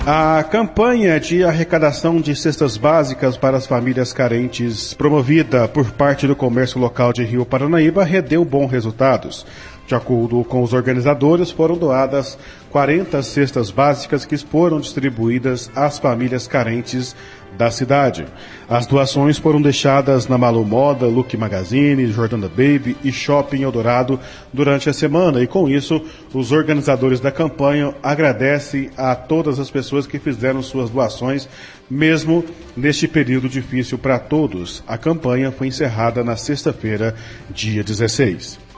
A 0.03 0.43
campanha 0.43 1.19
de 1.19 1.43
arrecadação 1.43 2.19
de 2.19 2.35
cestas 2.35 2.75
básicas 2.75 3.37
para 3.37 3.57
as 3.57 3.67
famílias 3.67 4.11
carentes, 4.11 4.95
promovida 4.95 5.67
por 5.67 5.91
parte 5.91 6.25
do 6.25 6.35
comércio 6.35 6.79
local 6.81 7.13
de 7.13 7.23
Rio 7.23 7.45
Paranaíba, 7.45 8.03
rendeu 8.03 8.43
bons 8.43 8.71
resultados. 8.71 9.45
De 9.91 9.95
acordo 9.95 10.41
com 10.45 10.63
os 10.63 10.71
organizadores, 10.71 11.51
foram 11.51 11.75
doadas 11.75 12.37
40 12.69 13.21
cestas 13.23 13.69
básicas 13.69 14.23
que 14.23 14.37
foram 14.37 14.79
distribuídas 14.79 15.69
às 15.75 15.99
famílias 15.99 16.47
carentes 16.47 17.13
da 17.57 17.69
cidade. 17.69 18.25
As 18.69 18.87
doações 18.87 19.37
foram 19.37 19.61
deixadas 19.61 20.29
na 20.29 20.37
Malu 20.37 20.63
Moda, 20.63 21.07
Look 21.07 21.35
Magazine, 21.35 22.07
Jordana 22.07 22.47
Baby 22.47 22.95
e 23.03 23.11
Shopping 23.11 23.63
Eldorado 23.63 24.17
durante 24.53 24.89
a 24.89 24.93
semana 24.93 25.43
e 25.43 25.47
com 25.47 25.67
isso 25.67 26.01
os 26.33 26.53
organizadores 26.53 27.19
da 27.19 27.29
campanha 27.29 27.93
agradecem 28.01 28.91
a 28.95 29.13
todas 29.13 29.59
as 29.59 29.69
pessoas 29.69 30.07
que 30.07 30.19
fizeram 30.19 30.63
suas 30.63 30.89
doações, 30.89 31.49
mesmo 31.89 32.45
neste 32.77 33.09
período 33.09 33.49
difícil 33.49 33.97
para 33.97 34.17
todos. 34.17 34.81
A 34.87 34.97
campanha 34.97 35.51
foi 35.51 35.67
encerrada 35.67 36.23
na 36.23 36.37
sexta-feira, 36.37 37.13
dia 37.49 37.83
16. 37.83 38.70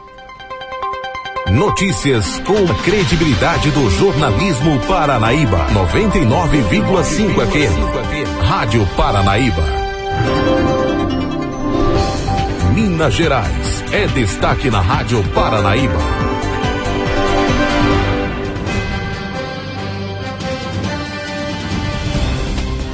Notícias 1.51 2.39
com 2.39 2.65
credibilidade 2.83 3.69
do 3.71 3.89
jornalismo 3.89 4.79
Paranaíba. 4.87 5.67
99,5 5.73 7.45
FM. 7.45 8.43
Rádio 8.43 8.87
Paranaíba. 8.95 9.63
Minas 12.73 13.13
Gerais. 13.13 13.83
É 13.91 14.07
destaque 14.07 14.71
na 14.71 14.79
Rádio 14.79 15.21
Paranaíba. 15.35 15.99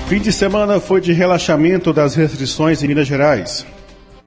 Fim 0.07 0.19
de 0.19 0.33
semana 0.33 0.79
foi 0.79 0.99
de 0.99 1.13
relaxamento 1.13 1.93
das 1.93 2.15
restrições 2.15 2.81
em 2.81 2.87
Minas 2.87 3.07
Gerais. 3.07 3.65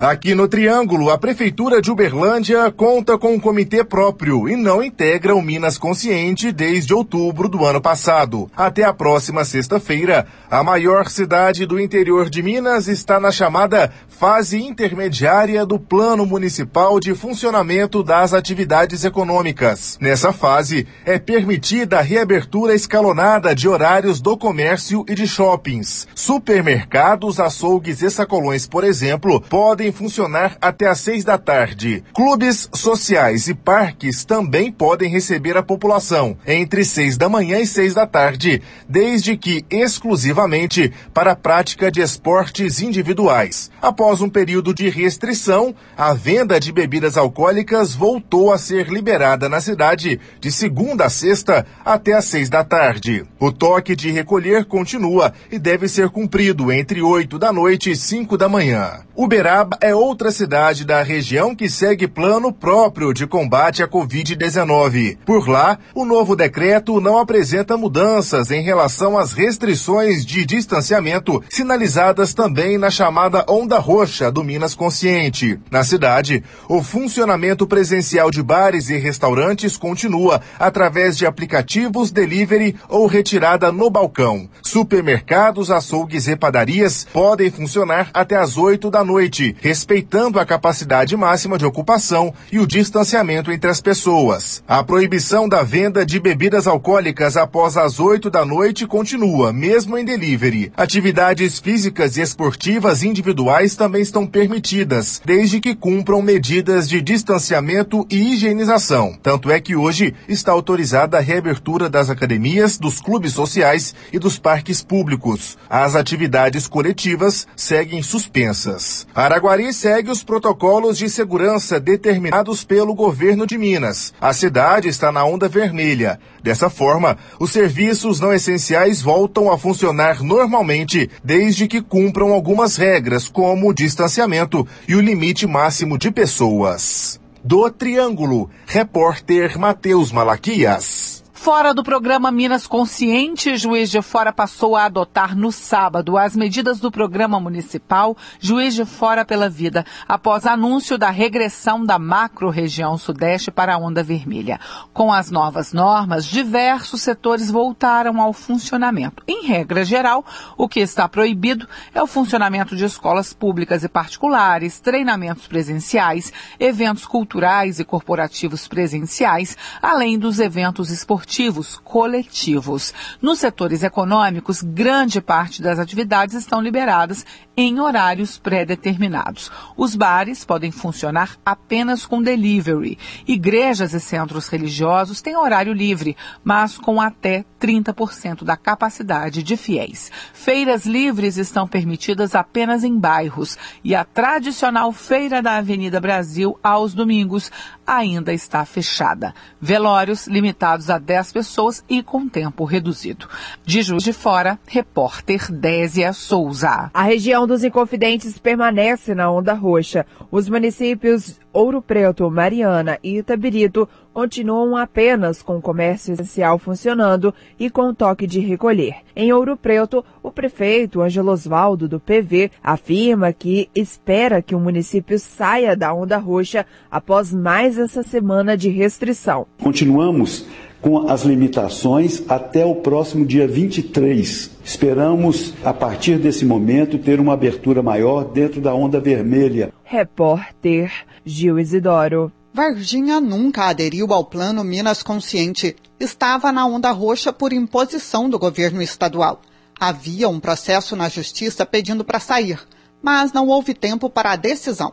Aqui 0.03 0.35
no 0.35 0.49
Triângulo, 0.49 1.11
a 1.11 1.17
Prefeitura 1.17 1.81
de 1.81 1.89
Uberlândia 1.89 2.69
conta 2.73 3.17
com 3.17 3.35
um 3.35 3.39
comitê 3.39 3.85
próprio 3.85 4.49
e 4.49 4.57
não 4.57 4.83
integra 4.83 5.33
o 5.33 5.41
Minas 5.41 5.79
Consciente 5.79 6.51
desde 6.51 6.93
outubro 6.93 7.49
do 7.49 7.65
ano 7.65 7.81
passado. 7.81 8.51
Até 8.57 8.83
a 8.83 8.93
próxima 8.93 9.45
sexta-feira, 9.45 10.27
a 10.51 10.61
maior 10.65 11.07
cidade 11.09 11.67
do 11.67 11.79
interior 11.79 12.29
de 12.29 12.43
Minas 12.43 12.89
está 12.89 13.21
na 13.21 13.31
chamada 13.31 13.93
fase 14.23 14.63
intermediária 14.63 15.67
do 15.67 15.81
Plano 15.81 16.25
Municipal 16.25 17.01
de 17.01 17.13
Funcionamento 17.13 18.05
das 18.05 18.33
Atividades 18.33 19.05
Econômicas. 19.05 19.99
Nessa 20.01 20.33
fase, 20.33 20.87
é 21.05 21.19
permitida 21.19 21.99
a 21.99 22.03
reabertura 22.03 22.73
escalonada 22.73 23.53
de 23.53 23.69
horários 23.69 24.21
do 24.21 24.37
comércio 24.37 25.05
e 25.09 25.17
de 25.17 25.27
shoppings. 25.27 26.07
Supermercados, 26.15 27.41
açougues 27.41 28.01
e 28.01 28.09
sacolões, 28.13 28.65
por 28.65 28.85
exemplo, 28.85 29.41
podem 29.41 29.91
funcionar 29.91 30.57
até 30.61 30.87
às 30.87 31.01
seis 31.01 31.25
da 31.25 31.37
tarde. 31.37 32.05
Clubes 32.15 32.71
sociais 32.73 33.49
e 33.49 33.55
parques 33.55 34.25
também 34.25 34.71
podem 34.71 35.11
receber 35.11 35.57
a 35.57 35.65
população 35.65 36.39
entre 36.47 36.85
seis 36.85 37.17
da 37.17 37.29
manhã 37.29 37.59
e 37.59 37.67
seis 37.67 37.93
da 37.93 38.07
tarde, 38.07 38.63
desde 38.89 39.37
que 39.37 39.65
exclusivamente 39.69 40.93
para 41.13 41.33
a 41.33 41.37
prática 41.37 41.91
de 41.91 42.01
esportes 42.01 42.81
individuais. 42.81 43.69
Após 43.83 44.12
um 44.21 44.29
período 44.29 44.75
de 44.75 44.89
restrição, 44.89 45.75
a 45.97 46.13
venda 46.13 46.61
de 46.61 46.73
bebidas 46.73 47.17
alcoólicas 47.17 47.95
voltou 47.95 48.53
a 48.53 48.59
ser 48.59 48.89
liberada 48.89 49.49
na 49.49 49.61
cidade 49.61 50.21
de 50.41 50.53
segunda 50.53 51.07
a 51.07 51.11
sexta 51.11 51.67
até 51.85 52.13
às 52.13 52.25
seis 52.27 52.51
da 52.51 52.63
tarde. 52.63 53.25
O 53.39 53.51
toque 53.51 53.97
de 53.97 54.11
recolher 54.11 54.65
continua 54.65 55.33
e 55.51 55.59
deve 55.59 55.89
ser 55.89 56.11
cumprido 56.11 56.71
entre 56.71 57.01
oito 57.01 57.39
da 57.39 57.53
noite 57.53 57.91
e 57.91 57.97
cinco 57.97 58.37
da 58.37 58.49
manhã. 58.49 59.01
Uberaba 59.15 59.77
é 59.81 59.95
outra 59.95 60.31
cidade 60.31 60.85
da 60.85 61.03
região 61.03 61.55
que 61.55 61.69
segue 61.69 62.09
plano 62.09 62.53
próprio 62.53 63.13
de 63.13 63.27
combate 63.27 63.83
à 63.83 63.89
Covid-19. 63.89 65.19
Por 65.25 65.49
lá, 65.49 65.79
o 65.95 66.05
novo 66.05 66.35
decreto 66.35 67.01
não 67.01 67.19
apresenta 67.19 67.77
mudanças 67.77 68.51
em 68.51 68.63
relação 68.63 69.19
às 69.19 69.33
restrições 69.33 70.25
de 70.25 70.47
distanciamento 70.47 71.43
sinalizadas 71.49 72.33
também 72.33 72.79
na 72.79 72.91
chamada 72.91 73.45
Onda 73.49 73.79
Roxa 73.79 74.02
do 74.33 74.43
Minas 74.43 74.75
Consciente. 74.75 75.61
Na 75.71 75.85
cidade, 75.85 76.43
o 76.69 76.83
funcionamento 76.83 77.67
presencial 77.67 78.33
de 78.33 78.43
bares 78.43 78.91
e 78.91 78.97
restaurantes 78.97 79.77
continua 79.77 80.41
através 80.59 81.17
de 81.17 81.25
aplicativos, 81.25 82.11
delivery 82.11 82.75
ou 82.89 83.07
retirada 83.07 83.71
no 83.71 83.89
balcão. 83.89 84.49
Supermercados, 84.61 85.71
açougues 85.71 86.27
e 86.27 86.35
padarias 86.35 87.07
podem 87.13 87.51
funcionar 87.51 88.11
até 88.13 88.37
às 88.37 88.57
8 88.57 88.91
da 88.91 89.05
noite, 89.05 89.55
respeitando 89.61 90.41
a 90.41 90.45
capacidade 90.45 91.17
máxima 91.17 91.57
de 91.57 91.65
ocupação 91.65 92.35
e 92.51 92.59
o 92.59 92.67
distanciamento 92.67 93.53
entre 93.53 93.71
as 93.71 93.81
pessoas. 93.81 94.65
A 94.67 94.83
proibição 94.83 95.49
da 95.49 95.63
venda 95.63 96.05
de 96.05 96.19
bebidas 96.19 96.67
alcoólicas 96.67 97.37
após 97.37 97.77
as 97.77 98.01
8 98.01 98.29
da 98.29 98.45
noite 98.45 98.85
continua, 98.87 99.53
mesmo 99.53 99.97
em 99.97 100.05
delivery. 100.05 100.73
Atividades 100.77 101.61
físicas 101.61 102.17
e 102.17 102.21
esportivas 102.21 103.05
individuais 103.05 103.77
também 103.83 104.01
estão 104.01 104.25
permitidas, 104.25 105.21
desde 105.25 105.61
que 105.61 105.75
cumpram 105.75 106.23
medidas 106.23 106.89
de 106.89 107.03
distanciamento 107.03 108.07
e 108.09 108.33
higienização. 108.33 109.19
Tanto 109.21 109.51
é 109.51 109.61
que 109.61 109.75
hoje 109.75 110.15
está 110.29 110.53
autorizada 110.53 111.19
a 111.19 111.21
reabertura 111.21 111.91
das 111.91 112.09
academias, 112.09 112.79
dos 112.79 113.01
clubes 113.01 113.33
sociais 113.33 113.93
e 114.13 114.21
dos 114.21 114.39
parques 114.39 114.85
públicos. 114.85 115.59
As 115.69 115.97
atividades 115.97 116.69
coletivas 116.69 117.49
seguem 117.57 118.05
suspensas. 118.05 119.05
Araguari 119.13 119.73
segue 119.73 120.13
os 120.13 120.23
protocolos 120.23 120.97
de 120.97 121.11
segurança 121.11 121.81
determinados 121.81 122.63
pelo 122.63 122.95
governo 122.95 123.49
de 123.49 123.59
Minas. 123.59 124.15
A 124.21 124.33
cidade 124.33 124.87
está 124.87 125.11
na 125.11 125.25
onda 125.25 125.49
vermelha. 125.49 126.21
Dessa 126.41 126.69
forma, 126.69 127.17
os 127.39 127.53
serviços 127.53 128.19
não 128.19 128.33
essenciais 128.33 129.01
voltam 129.01 129.51
a 129.51 129.57
funcionar 129.57 130.23
normalmente, 130.23 131.09
desde 131.23 131.69
que 131.69 131.81
cumpram 131.81 132.33
algumas 132.33 132.77
regras, 132.77 133.29
como 133.29 133.72
o 133.73 133.75
distanciamento 133.75 134.69
e 134.87 134.95
o 134.95 135.01
limite 135.01 135.47
máximo 135.47 135.99
de 135.99 136.11
pessoas. 136.11 137.19
Do 137.43 137.69
Triângulo, 137.71 138.49
repórter 138.67 139.59
Matheus 139.59 140.13
Malaquias. 140.13 141.22
Fora 141.43 141.75
do 141.75 141.83
programa 141.83 142.31
Minas 142.31 142.69
Consciente, 142.69 143.57
Juiz 143.57 143.91
de 143.91 144.01
Fora 144.01 144.33
passou 144.33 144.77
a 144.77 144.85
adotar 144.85 145.37
no 145.37 145.51
sábado 145.51 146.17
as 146.17 146.37
medidas 146.37 146.79
do 146.79 146.89
programa 146.89 147.41
municipal 147.41 148.17
Juiz 148.39 148.77
de 148.77 148.85
Fora 148.85 149.25
pela 149.25 149.49
Vida, 149.49 149.85
após 150.07 150.47
anúncio 150.47 150.97
da 150.97 151.11
regressão 151.11 151.85
da 151.85 151.99
macro-região 151.99 152.97
sudeste 152.97 153.51
para 153.51 153.75
a 153.75 153.77
onda 153.77 154.05
vermelha. 154.05 154.61
Com 154.93 155.13
as 155.13 155.33
novas 155.33 155.73
normas, 155.73 156.27
diversos 156.27 157.03
setores 157.03 157.51
voltaram 157.51 158.23
ao 158.23 158.33
funcionamento. 158.33 159.25
Em 159.27 159.45
regra 159.45 159.85
geral, 159.85 160.25
o 160.57 160.69
que 160.69 160.79
está 160.79 161.09
proibido 161.09 161.67
é 161.93 162.01
o 162.01 162.07
funcionamento 162.07 162.77
de 162.77 162.85
escolas 162.85 163.33
públicas 163.33 163.83
e 163.83 163.89
particulares, 163.89 164.79
treinamentos 164.79 165.49
presenciais, 165.49 166.33
eventos 166.61 167.05
culturais 167.05 167.81
e 167.81 167.85
corporativos 167.85 168.69
presenciais, 168.69 169.57
além 169.83 170.17
dos 170.17 170.39
eventos 170.39 170.89
esportivos 170.89 171.32
coletivos. 171.79 172.93
Nos 173.21 173.39
setores 173.39 173.83
econômicos, 173.83 174.63
grande 174.63 175.21
parte 175.21 175.63
das 175.63 175.79
atividades 175.79 176.35
estão 176.35 176.61
liberadas 176.61 177.25
em 177.57 177.81
horários 177.81 178.39
pré-determinados. 178.39 179.51
Os 179.77 179.95
bares 179.95 180.45
podem 180.45 180.71
funcionar 180.71 181.37
apenas 181.45 182.07
com 182.07 182.23
delivery. 182.23 182.99
Igrejas 183.27 183.93
e 183.93 184.01
centros 184.01 184.49
religiosos 184.49 185.21
têm 185.21 185.37
horário 185.37 185.73
livre, 185.73 186.17
mas 186.43 186.79
com 186.79 187.01
até 187.01 187.45
30% 187.61 188.45
da 188.45 188.57
capacidade 188.57 189.43
de 189.43 189.57
fiéis. 189.57 190.11
Feiras 190.33 190.87
livres 190.87 191.37
estão 191.37 191.69
permitidas 191.69 192.35
apenas 192.35 192.85
em 192.85 192.99
bairros 192.99 193.59
e 193.85 193.95
a 193.95 194.05
tradicional 194.05 194.93
Feira 194.93 195.43
da 195.43 195.57
Avenida 195.57 196.01
Brasil 196.01 196.59
aos 196.63 196.95
domingos 196.95 197.51
ainda 197.87 198.33
está 198.33 198.65
fechada. 198.65 199.35
Velórios 199.61 200.27
limitados 200.27 200.91
a 200.91 200.99
10 200.99 201.33
pessoas 201.33 201.85
e 201.89 202.03
com 202.03 202.29
tempo 202.29 202.65
reduzido. 202.65 203.29
De 203.65 203.83
Juiz 203.83 204.03
de 204.03 204.13
Fora, 204.13 204.59
repórter 204.67 205.51
Désia 205.51 206.13
Souza. 206.13 206.91
A 206.95 207.03
região 207.03 207.47
dos 207.47 207.65
Inconfidentes 207.65 208.39
permanece 208.39 209.15
na 209.15 209.31
onda 209.31 209.53
roxa. 209.53 210.07
Os 210.31 210.49
municípios 210.49 211.41
Ouro 211.53 211.83
Preto, 211.83 212.31
Mariana 212.31 212.99
e 213.03 213.19
Itabirito 213.19 213.89
continuam 214.13 214.77
apenas 214.77 215.43
com 215.43 215.59
o 215.59 215.63
comércio 215.63 216.15
essencial 216.15 216.59
funcionando 216.59 217.35
e 217.59 217.69
com 217.69 217.93
toque 217.93 218.27
de 218.27 218.41
recolher. 218.41 218.97
Em 219.15 219.33
Ouro 219.33 219.57
Preto, 219.57 220.05
o 220.23 220.31
prefeito 220.31 221.03
Angelo 221.03 221.31
Osvaldo, 221.31 221.87
do 221.87 222.01
PV, 222.01 222.51
afirma 222.63 223.33
que 223.33 223.69
espera 223.75 224.41
que 224.41 224.55
o 224.55 224.61
município 224.61 225.19
saia 225.19 225.77
da 225.77 225.93
onda 225.93 226.17
roxa 226.17 226.65
após 226.91 227.33
mais 227.33 227.79
essa 227.79 228.03
semana 228.03 228.57
de 228.57 228.71
restrição. 228.71 229.47
Continuamos 229.63 230.47
com 230.83 231.09
as 231.09 231.23
limitações 231.23 232.23
até 232.29 232.67
o 232.67 232.75
próximo 232.75 233.25
dia 233.25 233.47
23. 233.47 234.51
Esperamos, 234.65 235.55
a 235.65 235.73
partir 235.73 236.19
desse 236.19 236.45
momento, 236.45 236.99
ter 236.99 237.21
uma 237.21 237.35
abertura 237.35 237.83
maior 237.83 238.25
dentro 238.25 238.61
da 238.61 238.75
onda 238.75 239.01
vermelha. 239.01 239.73
Repórter 239.85 240.93
Gil 241.25 241.59
Isidoro. 241.59 242.33
Varginha 242.53 243.21
nunca 243.21 243.67
aderiu 243.67 244.13
ao 244.13 244.25
Plano 244.25 244.63
Minas 244.63 245.03
Consciente. 245.03 245.75
Estava 245.99 246.53
na 246.53 246.67
onda 246.67 246.91
roxa 246.91 247.33
por 247.33 247.53
imposição 247.53 248.29
do 248.29 248.39
governo 248.39 248.83
estadual. 248.83 249.41
Havia 249.81 250.29
um 250.29 250.41
processo 250.41 250.95
na 250.95 251.09
justiça 251.09 251.65
pedindo 251.65 252.05
para 252.05 252.21
sair, 252.21 252.61
mas 253.01 253.33
não 253.33 253.49
houve 253.49 253.73
tempo 253.73 254.11
para 254.11 254.33
a 254.33 254.37
decisão. 254.37 254.93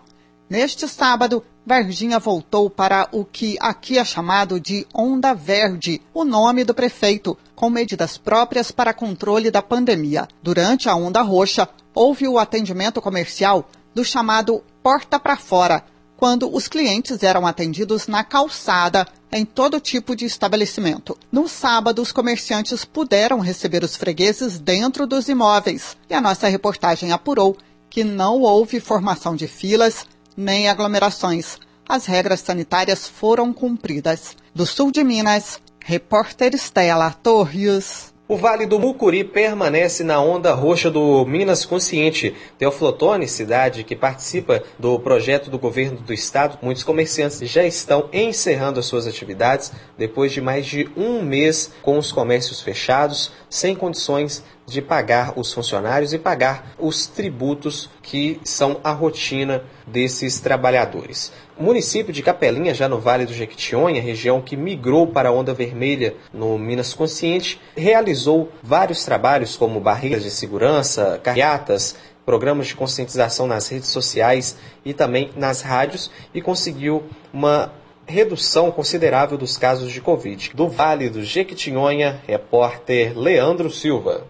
Neste 0.50 0.88
sábado, 0.88 1.43
Varginha 1.70 2.18
voltou 2.18 2.68
para 2.68 3.08
o 3.12 3.24
que 3.24 3.56
aqui 3.60 4.00
é 4.00 4.03
chamado 4.03 4.60
de 4.60 4.88
Onda 4.92 5.36
Verde, 5.36 6.01
o 6.12 6.25
nome 6.25 6.64
do 6.64 6.74
prefeito, 6.74 7.38
com 7.53 7.70
medidas 7.70 8.18
próprias 8.18 8.72
para 8.72 8.92
controle 8.92 9.51
da 9.51 9.62
pandemia. 9.62 10.27
Durante 10.42 10.90
a 10.90 10.96
Onda 10.96 11.22
Roxa, 11.22 11.70
houve 11.94 12.27
o 12.27 12.40
atendimento 12.40 13.00
comercial 13.00 13.70
do 13.94 14.03
chamado 14.03 14.64
Porta 14.82 15.20
para 15.20 15.38
Fora, 15.38 15.84
quando 16.18 16.51
os 16.51 16.68
clientes 16.68 17.22
eram 17.22 17.46
atendidos 17.46 18.08
na 18.08 18.24
calçada, 18.24 19.05
em 19.32 19.46
todo 19.46 19.79
tipo 19.79 20.16
de 20.16 20.25
estabelecimento. 20.25 21.16
No 21.32 21.48
sábado, 21.48 22.01
os 22.01 22.12
comerciantes 22.12 22.84
puderam 22.84 23.38
receber 23.38 23.84
os 23.84 23.96
fregueses 23.96 24.58
dentro 24.58 25.05
dos 25.05 25.29
imóveis. 25.29 25.96
E 26.10 26.16
a 26.16 26.20
nossa 26.20 26.48
reportagem 26.48 27.12
apurou 27.12 27.55
que 27.92 28.03
não 28.03 28.42
houve 28.42 28.79
formação 28.79 29.36
de 29.36 29.48
filas, 29.48 30.08
nem 30.40 30.70
aglomerações. 30.70 31.58
As 31.88 32.06
regras 32.06 32.40
sanitárias 32.40 33.08
foram 33.08 33.52
cumpridas. 33.52 34.38
Do 34.56 34.66
sul 34.66 34.90
de 34.90 35.04
Minas, 35.04 35.60
repórter 35.84 36.56
Estela 36.56 37.12
Torres. 37.12 38.14
O 38.25 38.38
Vale 38.38 38.68
do 38.68 38.80
Mucuri 38.80 39.24
permanece 39.24 40.04
na 40.04 40.22
onda 40.22 40.54
roxa 40.54 40.90
do 40.90 41.25
Minas 41.25 41.66
Consciente. 41.66 42.36
Teoflotone, 42.60 43.28
cidade 43.28 43.84
que 43.84 43.96
participa 43.96 44.64
do 44.78 45.00
projeto 45.00 45.50
do 45.50 45.58
governo 45.58 45.98
do 45.98 46.14
estado, 46.14 46.60
muitos 46.62 46.84
comerciantes 46.84 47.40
já 47.50 47.66
estão 47.66 48.08
encerrando 48.14 48.80
as 48.80 48.86
suas 48.86 49.08
atividades 49.08 49.72
depois 49.98 50.32
de 50.32 50.42
mais 50.42 50.68
de 50.68 50.88
um 50.96 51.24
mês 51.24 51.72
com 51.82 51.98
os 51.98 52.12
comércios 52.12 52.62
fechados, 52.62 53.32
sem 53.50 53.75
condições 53.75 54.44
de 54.70 54.80
pagar 54.80 55.34
os 55.36 55.52
funcionários 55.52 56.14
e 56.14 56.20
pagar 56.20 56.75
os 56.78 57.08
tributos 57.08 57.90
que 58.04 58.40
são 58.44 58.80
a 58.84 58.92
rotina 58.92 59.64
desses 59.92 60.40
trabalhadores. 60.40 61.32
O 61.58 61.64
município 61.64 62.14
de 62.14 62.24
Capelinha, 62.24 62.74
já 62.74 62.88
no 62.88 63.00
Vale 63.00 63.25
do 63.25 63.34
Jequitinhonha, 63.34 64.02
região 64.02 64.42
que 64.42 64.56
migrou 64.56 65.08
para 65.08 65.30
a 65.30 65.32
onda 65.32 65.54
vermelha 65.54 66.16
no 66.34 66.58
Minas 66.58 66.94
Consciente, 66.94 67.60
realizou 67.75 68.52
vários 68.64 69.04
trabalhos 69.04 69.56
como 69.56 69.80
barreiras 69.80 70.24
de 70.24 70.32
segurança, 70.32 71.20
carreatas, 71.22 71.96
programas 72.25 72.68
de 72.68 72.75
conscientização 72.75 73.48
nas 73.48 73.68
redes 73.68 73.90
sociais 73.90 74.56
e 74.86 74.94
também 74.94 75.32
nas 75.36 75.62
rádios 75.62 76.12
e 76.34 76.42
conseguiu 76.42 77.04
uma 77.34 77.74
redução 78.06 78.72
considerável 78.72 79.38
dos 79.38 79.58
casos 79.58 79.92
de 79.92 80.02
Covid. 80.02 80.52
Do 80.54 80.68
Vale 80.68 81.10
do 81.10 81.24
Jequitinhonha, 81.24 82.22
repórter 82.28 83.18
Leandro 83.18 83.70
Silva. 83.70 84.25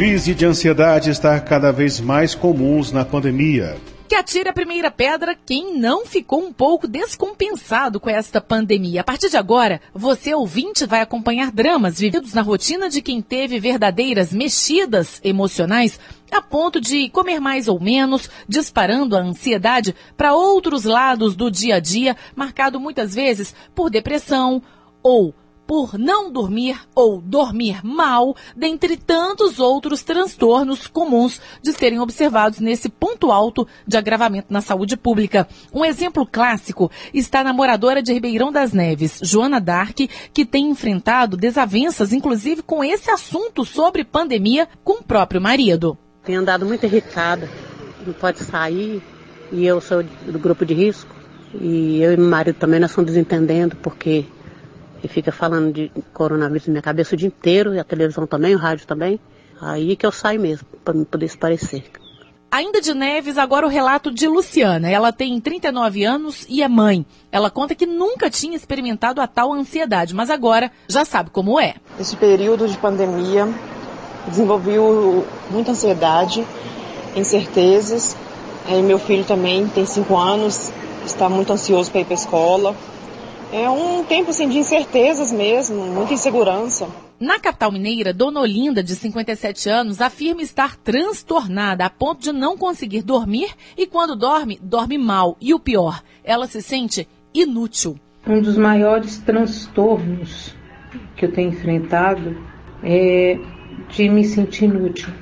Crise 0.00 0.34
de 0.34 0.46
ansiedade 0.46 1.10
está 1.10 1.38
cada 1.38 1.70
vez 1.70 2.00
mais 2.00 2.34
comuns 2.34 2.90
na 2.90 3.04
pandemia. 3.04 3.76
Que 4.08 4.14
atire 4.14 4.48
a 4.48 4.52
primeira 4.54 4.90
pedra 4.90 5.36
quem 5.44 5.78
não 5.78 6.06
ficou 6.06 6.40
um 6.40 6.50
pouco 6.50 6.88
descompensado 6.88 8.00
com 8.00 8.08
esta 8.08 8.40
pandemia. 8.40 9.02
A 9.02 9.04
partir 9.04 9.28
de 9.28 9.36
agora, 9.36 9.78
você 9.92 10.32
ouvinte 10.32 10.86
vai 10.86 11.02
acompanhar 11.02 11.52
dramas 11.52 11.98
vividos 12.00 12.32
na 12.32 12.40
rotina 12.40 12.88
de 12.88 13.02
quem 13.02 13.20
teve 13.20 13.60
verdadeiras 13.60 14.32
mexidas 14.32 15.20
emocionais 15.22 16.00
a 16.32 16.40
ponto 16.40 16.80
de 16.80 17.10
comer 17.10 17.38
mais 17.38 17.68
ou 17.68 17.78
menos, 17.78 18.30
disparando 18.48 19.14
a 19.14 19.20
ansiedade 19.20 19.94
para 20.16 20.32
outros 20.32 20.84
lados 20.84 21.36
do 21.36 21.50
dia 21.50 21.74
a 21.74 21.78
dia, 21.78 22.16
marcado 22.34 22.80
muitas 22.80 23.14
vezes 23.14 23.54
por 23.74 23.90
depressão 23.90 24.62
ou 25.02 25.34
por 25.70 25.96
não 25.96 26.32
dormir 26.32 26.80
ou 26.96 27.20
dormir 27.20 27.78
mal, 27.84 28.34
dentre 28.56 28.96
tantos 28.96 29.60
outros 29.60 30.02
transtornos 30.02 30.88
comuns 30.88 31.40
de 31.62 31.72
serem 31.72 32.00
observados 32.00 32.58
nesse 32.58 32.88
ponto 32.88 33.30
alto 33.30 33.64
de 33.86 33.96
agravamento 33.96 34.52
na 34.52 34.60
saúde 34.60 34.96
pública. 34.96 35.46
Um 35.72 35.84
exemplo 35.84 36.26
clássico 36.26 36.90
está 37.14 37.44
na 37.44 37.52
moradora 37.52 38.02
de 38.02 38.12
Ribeirão 38.12 38.50
das 38.50 38.72
Neves, 38.72 39.20
Joana 39.22 39.60
Dark, 39.60 39.96
que 40.34 40.44
tem 40.44 40.70
enfrentado 40.70 41.36
desavenças, 41.36 42.12
inclusive 42.12 42.62
com 42.62 42.82
esse 42.82 43.08
assunto 43.08 43.64
sobre 43.64 44.02
pandemia, 44.02 44.66
com 44.82 44.94
o 44.94 45.04
próprio 45.04 45.40
marido. 45.40 45.96
Tem 46.24 46.34
andado 46.34 46.66
muito 46.66 46.84
irritada, 46.84 47.48
não 48.04 48.12
pode 48.12 48.40
sair, 48.40 49.00
e 49.52 49.64
eu 49.64 49.80
sou 49.80 50.02
do 50.02 50.38
grupo 50.40 50.66
de 50.66 50.74
risco. 50.74 51.14
E 51.54 52.02
eu 52.02 52.12
e 52.12 52.16
meu 52.16 52.28
marido 52.28 52.56
também 52.56 52.80
nós 52.80 52.90
estamos 52.90 53.12
desentendendo, 53.12 53.76
porque 53.76 54.26
e 55.02 55.08
fica 55.08 55.32
falando 55.32 55.72
de 55.72 55.90
coronavírus 56.12 56.66
na 56.66 56.72
minha 56.72 56.82
cabeça 56.82 57.14
o 57.14 57.18
dia 57.18 57.28
inteiro, 57.28 57.74
e 57.74 57.78
a 57.78 57.84
televisão 57.84 58.26
também, 58.26 58.54
o 58.54 58.58
rádio 58.58 58.86
também. 58.86 59.18
Aí 59.60 59.96
que 59.96 60.06
eu 60.06 60.12
saio 60.12 60.40
mesmo, 60.40 60.66
para 60.84 60.94
me 60.94 61.04
poder 61.04 61.28
se 61.28 61.36
parecer. 61.36 61.84
Ainda 62.50 62.80
de 62.80 62.92
Neves, 62.92 63.38
agora 63.38 63.64
o 63.64 63.68
relato 63.68 64.10
de 64.10 64.26
Luciana. 64.26 64.90
Ela 64.90 65.12
tem 65.12 65.40
39 65.40 66.02
anos 66.04 66.44
e 66.48 66.62
é 66.62 66.68
mãe. 66.68 67.06
Ela 67.30 67.48
conta 67.48 67.76
que 67.76 67.86
nunca 67.86 68.28
tinha 68.28 68.56
experimentado 68.56 69.20
a 69.20 69.26
tal 69.28 69.52
ansiedade, 69.52 70.14
mas 70.14 70.30
agora 70.30 70.72
já 70.88 71.04
sabe 71.04 71.30
como 71.30 71.60
é. 71.60 71.76
Esse 71.98 72.16
período 72.16 72.66
de 72.66 72.76
pandemia 72.76 73.48
desenvolvi 74.26 74.72
muita 75.48 75.70
ansiedade, 75.70 76.44
incertezas. 77.14 78.16
Meu 78.84 78.98
filho 78.98 79.24
também 79.24 79.68
tem 79.68 79.86
5 79.86 80.16
anos, 80.16 80.72
está 81.06 81.28
muito 81.28 81.52
ansioso 81.52 81.88
para 81.90 82.00
ir 82.00 82.04
para 82.04 82.14
a 82.14 82.18
escola. 82.18 82.74
É 83.52 83.68
um 83.68 84.04
tempo 84.04 84.30
assim, 84.30 84.48
de 84.48 84.58
incertezas 84.58 85.32
mesmo, 85.32 85.84
muita 85.86 86.14
insegurança. 86.14 86.88
Na 87.18 87.38
capital 87.40 87.72
mineira, 87.72 88.14
Dona 88.14 88.40
Olinda, 88.40 88.82
de 88.82 88.94
57 88.94 89.68
anos, 89.68 90.00
afirma 90.00 90.40
estar 90.40 90.76
transtornada 90.76 91.84
a 91.84 91.90
ponto 91.90 92.22
de 92.22 92.32
não 92.32 92.56
conseguir 92.56 93.02
dormir 93.02 93.50
e 93.76 93.86
quando 93.86 94.14
dorme, 94.14 94.58
dorme 94.62 94.96
mal. 94.96 95.36
E 95.40 95.52
o 95.52 95.58
pior, 95.58 96.00
ela 96.22 96.46
se 96.46 96.62
sente 96.62 97.08
inútil. 97.34 97.98
Um 98.26 98.40
dos 98.40 98.56
maiores 98.56 99.18
transtornos 99.18 100.54
que 101.16 101.24
eu 101.24 101.32
tenho 101.32 101.50
enfrentado 101.50 102.40
é 102.84 103.36
de 103.88 104.08
me 104.08 104.24
sentir 104.24 104.66
inútil. 104.66 105.12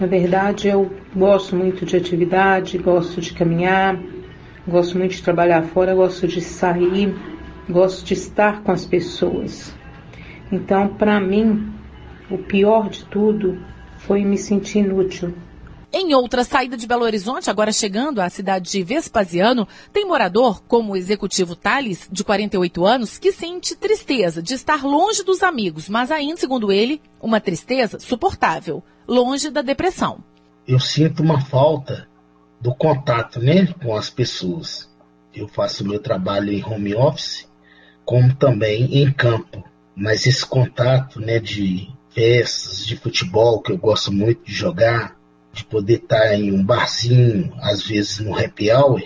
Na 0.00 0.06
verdade, 0.06 0.68
eu 0.68 0.90
gosto 1.14 1.54
muito 1.54 1.86
de 1.86 1.96
atividade, 1.96 2.78
gosto 2.78 3.20
de 3.20 3.32
caminhar, 3.32 3.96
gosto 4.66 4.98
muito 4.98 5.12
de 5.12 5.22
trabalhar 5.22 5.62
fora, 5.62 5.94
gosto 5.94 6.26
de 6.26 6.40
sair, 6.40 7.14
gosto 7.68 8.04
de 8.04 8.14
estar 8.14 8.62
com 8.62 8.72
as 8.72 8.84
pessoas. 8.84 9.74
Então, 10.50 10.88
para 10.88 11.20
mim, 11.20 11.72
o 12.30 12.38
pior 12.38 12.88
de 12.88 13.04
tudo 13.06 13.58
foi 13.98 14.24
me 14.24 14.38
sentir 14.38 14.78
inútil. 14.78 15.34
Em 15.92 16.14
outra 16.14 16.44
saída 16.44 16.76
de 16.76 16.86
Belo 16.86 17.04
Horizonte, 17.04 17.48
agora 17.48 17.72
chegando 17.72 18.20
à 18.20 18.28
cidade 18.28 18.70
de 18.70 18.82
Vespasiano, 18.82 19.66
tem 19.92 20.04
morador, 20.04 20.62
como 20.64 20.92
o 20.92 20.96
executivo 20.96 21.56
Thales, 21.56 22.08
de 22.10 22.22
48 22.22 22.84
anos, 22.84 23.18
que 23.18 23.32
sente 23.32 23.74
tristeza 23.74 24.42
de 24.42 24.52
estar 24.54 24.84
longe 24.84 25.22
dos 25.22 25.42
amigos, 25.42 25.88
mas 25.88 26.10
ainda, 26.10 26.36
segundo 26.36 26.70
ele, 26.70 27.00
uma 27.20 27.40
tristeza 27.40 27.98
suportável, 27.98 28.82
longe 29.08 29.48
da 29.48 29.62
depressão. 29.62 30.22
Eu 30.66 30.80
sinto 30.80 31.22
uma 31.22 31.40
falta 31.40 32.06
do 32.60 32.74
contato 32.74 33.40
né, 33.40 33.66
com 33.82 33.96
as 33.96 34.10
pessoas. 34.10 34.90
Eu 35.34 35.48
faço 35.48 35.86
meu 35.86 35.98
trabalho 35.98 36.52
em 36.52 36.64
home 36.64 36.94
office, 36.94 37.48
como 38.06 38.34
também 38.34 39.02
em 39.02 39.12
campo 39.12 39.62
mas 39.96 40.26
esse 40.26 40.44
contato 40.44 41.18
né, 41.18 41.40
de 41.40 41.88
festas, 42.10 42.86
de 42.86 42.96
futebol, 42.96 43.62
que 43.62 43.72
eu 43.72 43.78
gosto 43.78 44.12
muito 44.12 44.44
de 44.44 44.52
jogar, 44.52 45.16
de 45.54 45.64
poder 45.64 45.94
estar 45.94 46.34
em 46.34 46.52
um 46.52 46.62
barzinho, 46.62 47.50
às 47.62 47.82
vezes 47.82 48.18
no 48.18 48.38
happy 48.38 48.70
hour, 48.70 49.02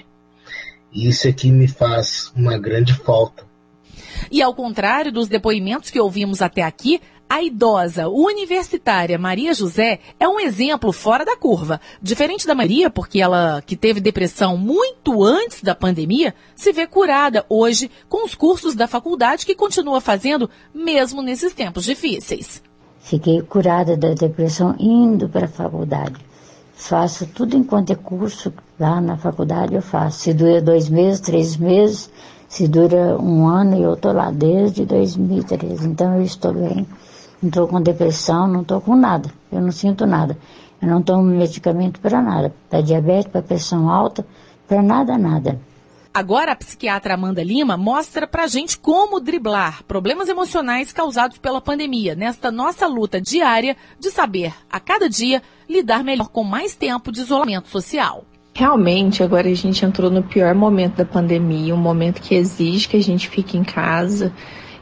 isso 0.93 1.29
aqui 1.29 1.49
me 1.53 1.69
faz 1.69 2.33
uma 2.35 2.59
grande 2.59 2.93
falta. 2.93 3.49
E 4.33 4.43
ao 4.43 4.53
contrário 4.53 5.13
dos 5.13 5.29
depoimentos 5.29 5.91
que 5.91 6.01
ouvimos 6.01 6.43
até 6.43 6.63
aqui, 6.63 7.01
a 7.31 7.41
idosa 7.45 8.09
universitária 8.09 9.17
Maria 9.17 9.55
José 9.55 10.01
é 10.19 10.29
um 10.29 10.41
exemplo 10.41 10.91
fora 10.91 11.25
da 11.25 11.37
curva. 11.37 11.81
Diferente 12.03 12.45
da 12.45 12.57
Maria, 12.57 12.91
porque 12.91 13.21
ela, 13.21 13.63
que 13.65 13.77
teve 13.77 14.01
depressão 14.01 14.57
muito 14.57 15.23
antes 15.23 15.63
da 15.63 15.73
pandemia, 15.73 16.35
se 16.57 16.73
vê 16.73 16.89
curada 16.89 17.47
hoje 17.49 17.89
com 18.09 18.25
os 18.25 18.35
cursos 18.35 18.75
da 18.75 18.89
faculdade 18.89 19.47
que 19.47 19.55
continua 19.55 20.01
fazendo 20.01 20.51
mesmo 20.75 21.23
nesses 21.23 21.55
tempos 21.55 21.85
difíceis. 21.85 22.61
Fiquei 22.99 23.41
curada 23.43 23.97
da 23.97 24.13
depressão 24.13 24.75
indo 24.77 25.29
para 25.29 25.45
a 25.45 25.49
faculdade. 25.49 26.17
Faço 26.75 27.29
tudo 27.29 27.57
enquanto 27.57 27.93
é 27.93 27.95
curso 27.95 28.53
lá 28.77 29.01
na 29.01 29.17
faculdade 29.17 29.77
eu 29.77 29.83
faço. 29.83 30.19
Se 30.19 30.35
dura 30.35 30.61
dois 30.61 30.89
meses, 30.89 31.21
três 31.21 31.57
meses, 31.57 32.11
se 32.49 32.67
dura 32.67 33.17
um 33.23 33.47
ano 33.47 33.81
eu 33.81 33.95
estou 33.95 34.13
lá 34.13 34.33
desde 34.33 34.85
2013. 34.85 35.87
Então 35.87 36.17
eu 36.17 36.23
estou 36.23 36.53
bem 36.53 36.85
não 37.43 37.49
estou 37.49 37.69
com 37.69 37.81
depressão, 37.81 38.47
não 38.47 38.63
estou 38.63 38.81
com 38.81 38.95
nada. 38.95 39.31
Eu 39.51 39.61
não 39.61 39.73
sinto 39.73 40.07
nada. 40.07 40.37
Eu 40.81 40.89
não 40.89 41.03
tomo 41.03 41.23
medicamento 41.23 42.01
para 42.01 42.21
nada. 42.21 42.55
Para 42.69 42.81
diabetes, 42.81 43.31
para 43.31 43.43
pressão 43.43 43.89
alta, 43.89 44.27
para 44.69 44.83
nada, 44.83 45.17
nada. 45.17 45.61
Agora 46.13 46.53
a 46.53 46.57
psiquiatra 46.57 47.15
Amanda 47.15 47.43
Lima 47.43 47.77
mostra 47.77 48.27
pra 48.27 48.49
gente 48.49 48.77
como 48.77 49.21
driblar 49.21 49.85
problemas 49.85 50.29
emocionais 50.29 50.93
causados 50.93 51.39
pela 51.39 51.61
pandemia, 51.61 52.17
nesta 52.17 52.51
nossa 52.51 52.89
luta 52.89 53.21
diária 53.21 53.77
de 53.99 54.11
saber, 54.11 54.53
a 54.69 54.81
cada 54.81 55.09
dia, 55.09 55.41
lidar 55.69 56.03
melhor 56.03 56.29
com 56.29 56.43
mais 56.43 56.75
tempo 56.75 57.13
de 57.13 57.21
isolamento 57.21 57.69
social. 57.69 58.25
Realmente, 58.53 59.23
agora 59.23 59.49
a 59.49 59.55
gente 59.55 59.85
entrou 59.87 60.11
no 60.11 60.25
pior 60.25 60.53
momento 60.53 60.97
da 60.97 61.05
pandemia, 61.05 61.73
um 61.73 61.79
momento 61.79 62.21
que 62.21 62.35
exige 62.35 62.89
que 62.89 62.97
a 62.97 63.03
gente 63.03 63.29
fique 63.29 63.57
em 63.57 63.63
casa, 63.63 64.33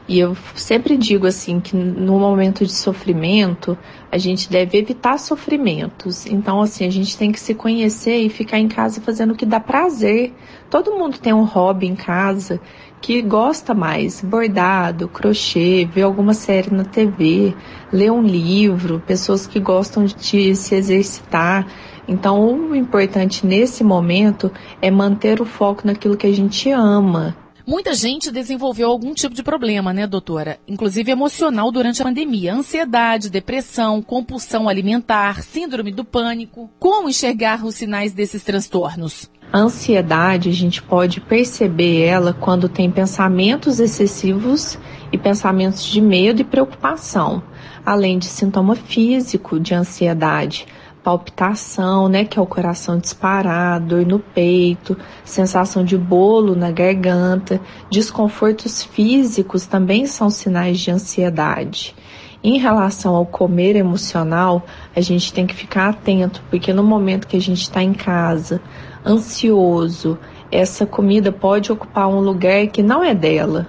e 0.09 0.17
eu 0.17 0.35
sempre 0.55 0.97
digo 0.97 1.27
assim 1.27 1.59
que 1.59 1.75
no 1.75 2.17
momento 2.17 2.65
de 2.65 2.73
sofrimento, 2.73 3.77
a 4.11 4.17
gente 4.17 4.49
deve 4.49 4.75
evitar 4.79 5.19
sofrimentos. 5.19 6.25
Então, 6.25 6.61
assim, 6.61 6.83
a 6.87 6.89
gente 6.89 7.15
tem 7.15 7.31
que 7.31 7.39
se 7.39 7.53
conhecer 7.53 8.17
e 8.17 8.27
ficar 8.27 8.57
em 8.57 8.67
casa 8.67 8.99
fazendo 9.01 9.33
o 9.33 9.35
que 9.35 9.45
dá 9.45 9.59
prazer. 9.59 10.33
Todo 10.67 10.97
mundo 10.97 11.19
tem 11.19 11.31
um 11.31 11.43
hobby 11.43 11.85
em 11.85 11.95
casa 11.95 12.59
que 12.99 13.21
gosta 13.21 13.75
mais, 13.75 14.19
bordado, 14.19 15.07
crochê, 15.07 15.87
ver 15.93 16.01
alguma 16.01 16.33
série 16.33 16.73
na 16.73 16.83
TV, 16.83 17.53
ler 17.93 18.11
um 18.11 18.23
livro, 18.23 19.03
pessoas 19.05 19.45
que 19.45 19.59
gostam 19.59 20.05
de 20.05 20.55
se 20.55 20.73
exercitar. 20.73 21.67
Então, 22.07 22.71
o 22.71 22.75
importante 22.75 23.45
nesse 23.45 23.83
momento 23.83 24.51
é 24.81 24.89
manter 24.89 25.39
o 25.39 25.45
foco 25.45 25.85
naquilo 25.85 26.17
que 26.17 26.25
a 26.25 26.33
gente 26.33 26.71
ama 26.71 27.37
Muita 27.69 27.93
gente 27.93 28.31
desenvolveu 28.31 28.89
algum 28.89 29.13
tipo 29.13 29.35
de 29.35 29.43
problema, 29.43 29.93
né, 29.93 30.07
doutora? 30.07 30.57
Inclusive 30.67 31.11
emocional 31.11 31.71
durante 31.71 32.01
a 32.01 32.05
pandemia. 32.05 32.51
Ansiedade, 32.51 33.29
depressão, 33.29 34.01
compulsão 34.01 34.67
alimentar, 34.67 35.43
síndrome 35.43 35.91
do 35.91 36.03
pânico. 36.03 36.67
Como 36.79 37.07
enxergar 37.07 37.63
os 37.63 37.75
sinais 37.75 38.11
desses 38.11 38.43
transtornos? 38.43 39.29
A 39.53 39.59
ansiedade, 39.59 40.49
a 40.49 40.51
gente 40.51 40.81
pode 40.81 41.21
perceber 41.21 42.01
ela 42.01 42.33
quando 42.33 42.67
tem 42.67 42.89
pensamentos 42.89 43.79
excessivos 43.79 44.79
e 45.11 45.17
pensamentos 45.19 45.83
de 45.83 46.01
medo 46.01 46.41
e 46.41 46.45
preocupação, 46.45 47.43
além 47.85 48.17
de 48.17 48.25
sintoma 48.25 48.73
físico 48.73 49.59
de 49.59 49.75
ansiedade 49.75 50.65
palpitação, 51.09 52.07
né, 52.07 52.23
que 52.23 52.37
é 52.37 52.41
o 52.41 52.45
coração 52.45 52.99
disparado, 52.99 53.95
dor 53.95 54.05
no 54.05 54.19
peito, 54.19 54.95
sensação 55.23 55.83
de 55.83 55.97
bolo 55.97 56.55
na 56.55 56.69
garganta, 56.69 57.59
desconfortos 57.89 58.83
físicos 58.83 59.65
também 59.65 60.05
são 60.05 60.29
sinais 60.29 60.79
de 60.79 60.91
ansiedade. 60.91 61.95
Em 62.43 62.59
relação 62.59 63.15
ao 63.15 63.25
comer 63.25 63.75
emocional, 63.75 64.63
a 64.95 65.01
gente 65.01 65.33
tem 65.33 65.47
que 65.47 65.55
ficar 65.55 65.89
atento, 65.89 66.43
porque 66.47 66.71
no 66.71 66.83
momento 66.83 67.27
que 67.27 67.37
a 67.37 67.41
gente 67.41 67.63
está 67.63 67.81
em 67.81 67.93
casa, 67.93 68.61
ansioso, 69.03 70.15
essa 70.51 70.85
comida 70.85 71.31
pode 71.31 71.71
ocupar 71.71 72.07
um 72.07 72.19
lugar 72.19 72.67
que 72.67 72.83
não 72.83 73.03
é 73.03 73.15
dela. 73.15 73.65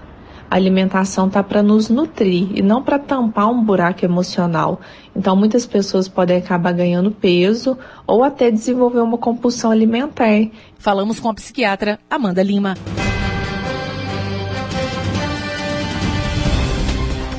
A 0.50 0.56
alimentação 0.56 1.30
tá 1.30 1.44
para 1.44 1.62
nos 1.62 1.88
nutrir 1.88 2.48
e 2.52 2.60
não 2.60 2.82
para 2.82 2.98
tampar 2.98 3.48
um 3.48 3.62
buraco 3.62 4.04
emocional. 4.04 4.80
Então, 5.14 5.36
muitas 5.36 5.64
pessoas 5.64 6.08
podem 6.08 6.38
acabar 6.38 6.72
ganhando 6.72 7.12
peso 7.12 7.78
ou 8.04 8.24
até 8.24 8.50
desenvolver 8.50 9.00
uma 9.00 9.16
compulsão 9.16 9.70
alimentar. 9.70 10.48
Falamos 10.76 11.20
com 11.20 11.28
a 11.28 11.34
psiquiatra 11.34 12.00
Amanda 12.10 12.42
Lima. 12.42 12.74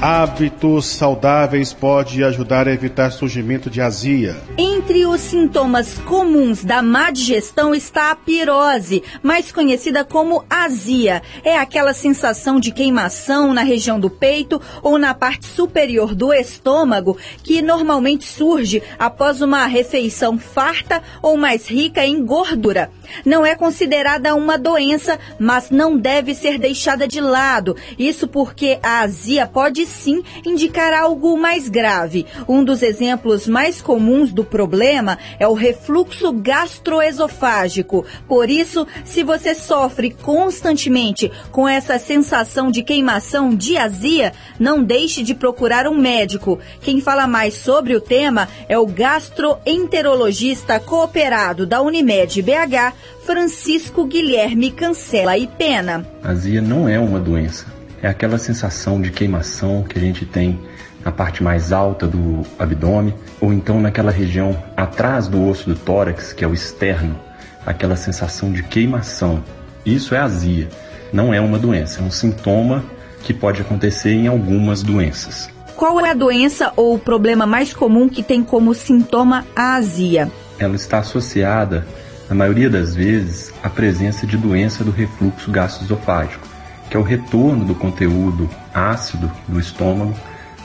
Hábitos 0.01 0.87
saudáveis 0.87 1.73
pode 1.73 2.23
ajudar 2.23 2.67
a 2.67 2.73
evitar 2.73 3.11
surgimento 3.11 3.69
de 3.69 3.81
azia. 3.81 4.35
Entre 4.57 5.05
os 5.05 5.21
sintomas 5.21 5.99
comuns 5.99 6.63
da 6.63 6.81
má 6.81 7.11
digestão 7.11 7.75
está 7.75 8.09
a 8.09 8.15
pirose, 8.15 9.03
mais 9.21 9.51
conhecida 9.51 10.03
como 10.03 10.43
azia. 10.49 11.21
É 11.43 11.55
aquela 11.55 11.93
sensação 11.93 12.59
de 12.59 12.71
queimação 12.71 13.53
na 13.53 13.61
região 13.61 13.99
do 13.99 14.09
peito 14.09 14.59
ou 14.81 14.97
na 14.97 15.13
parte 15.13 15.45
superior 15.45 16.15
do 16.15 16.33
estômago 16.33 17.15
que 17.43 17.61
normalmente 17.61 18.25
surge 18.25 18.81
após 18.97 19.39
uma 19.39 19.67
refeição 19.67 20.35
farta 20.39 21.03
ou 21.21 21.37
mais 21.37 21.69
rica 21.69 22.03
em 22.03 22.25
gordura. 22.25 22.89
Não 23.23 23.45
é 23.45 23.55
considerada 23.55 24.33
uma 24.33 24.57
doença, 24.57 25.19
mas 25.37 25.69
não 25.69 25.95
deve 25.95 26.33
ser 26.33 26.57
deixada 26.57 27.07
de 27.07 27.21
lado. 27.21 27.75
Isso 27.99 28.27
porque 28.27 28.79
a 28.81 29.01
azia 29.01 29.45
pode 29.45 29.90
sim 29.91 30.23
indicar 30.45 30.93
algo 30.93 31.37
mais 31.37 31.69
grave. 31.69 32.25
Um 32.47 32.63
dos 32.63 32.81
exemplos 32.81 33.47
mais 33.47 33.81
comuns 33.81 34.31
do 34.31 34.43
problema 34.43 35.17
é 35.39 35.47
o 35.47 35.53
refluxo 35.53 36.31
gastroesofágico. 36.31 38.05
Por 38.27 38.49
isso, 38.49 38.87
se 39.05 39.23
você 39.23 39.53
sofre 39.53 40.11
constantemente 40.11 41.31
com 41.51 41.67
essa 41.67 41.99
sensação 41.99 42.71
de 42.71 42.81
queimação 42.83 43.53
de 43.53 43.77
azia, 43.77 44.33
não 44.59 44.83
deixe 44.83 45.21
de 45.23 45.35
procurar 45.35 45.87
um 45.87 45.97
médico. 45.97 46.59
Quem 46.81 47.01
fala 47.01 47.27
mais 47.27 47.53
sobre 47.53 47.95
o 47.95 48.01
tema 48.01 48.47
é 48.67 48.77
o 48.77 48.85
gastroenterologista 48.85 50.79
cooperado 50.79 51.65
da 51.65 51.81
Unimed 51.81 52.41
BH, 52.41 52.93
Francisco 53.25 54.05
Guilherme 54.05 54.71
Cancela 54.71 55.37
e 55.37 55.47
Pena. 55.47 56.05
Azia 56.23 56.61
não 56.61 56.87
é 56.87 56.99
uma 56.99 57.19
doença, 57.19 57.65
é 58.01 58.07
aquela 58.07 58.37
sensação 58.37 59.01
de 59.01 59.11
queimação 59.11 59.83
que 59.83 59.97
a 59.97 60.01
gente 60.01 60.25
tem 60.25 60.59
na 61.03 61.11
parte 61.11 61.43
mais 61.43 61.71
alta 61.71 62.07
do 62.07 62.41
abdômen 62.57 63.13
ou 63.39 63.53
então 63.53 63.79
naquela 63.79 64.11
região 64.11 64.61
atrás 64.75 65.27
do 65.27 65.47
osso 65.47 65.69
do 65.69 65.75
tórax, 65.75 66.33
que 66.33 66.43
é 66.43 66.47
o 66.47 66.53
externo, 66.53 67.19
aquela 67.65 67.95
sensação 67.95 68.51
de 68.51 68.63
queimação. 68.63 69.43
Isso 69.85 70.13
é 70.15 70.19
azia, 70.19 70.69
não 71.11 71.33
é 71.33 71.41
uma 71.41 71.57
doença, 71.57 72.01
é 72.01 72.03
um 72.03 72.11
sintoma 72.11 72.83
que 73.23 73.33
pode 73.33 73.61
acontecer 73.61 74.11
em 74.11 74.27
algumas 74.27 74.81
doenças. 74.83 75.49
Qual 75.75 75.99
é 75.99 76.11
a 76.11 76.13
doença 76.13 76.71
ou 76.75 76.95
o 76.95 76.99
problema 76.99 77.45
mais 77.45 77.73
comum 77.73 78.07
que 78.07 78.21
tem 78.21 78.43
como 78.43 78.73
sintoma 78.73 79.45
a 79.55 79.75
azia? 79.75 80.31
Ela 80.59 80.75
está 80.75 80.99
associada, 80.99 81.87
na 82.29 82.35
maioria 82.35 82.69
das 82.69 82.93
vezes, 82.93 83.51
à 83.63 83.69
presença 83.69 84.27
de 84.27 84.37
doença 84.37 84.83
do 84.83 84.91
refluxo 84.91 85.49
gastroesofágico, 85.49 86.50
que 86.91 86.97
é 86.97 86.99
o 86.99 87.03
retorno 87.03 87.63
do 87.63 87.73
conteúdo 87.73 88.49
ácido 88.73 89.31
do 89.47 89.57
estômago 89.57 90.13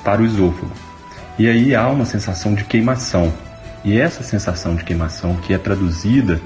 para 0.02 0.20
o 0.20 0.26
esôfago. 0.26 0.72
E 1.38 1.48
aí 1.48 1.72
há 1.72 1.88
uma 1.88 2.04
sensação 2.04 2.52
de 2.52 2.64
queimação. 2.64 3.32
E 3.84 3.96
essa 3.96 4.24
sensação 4.24 4.74
de 4.74 4.82
queimação, 4.82 5.36
que 5.36 5.54
é 5.54 5.58
traduzida 5.58 6.40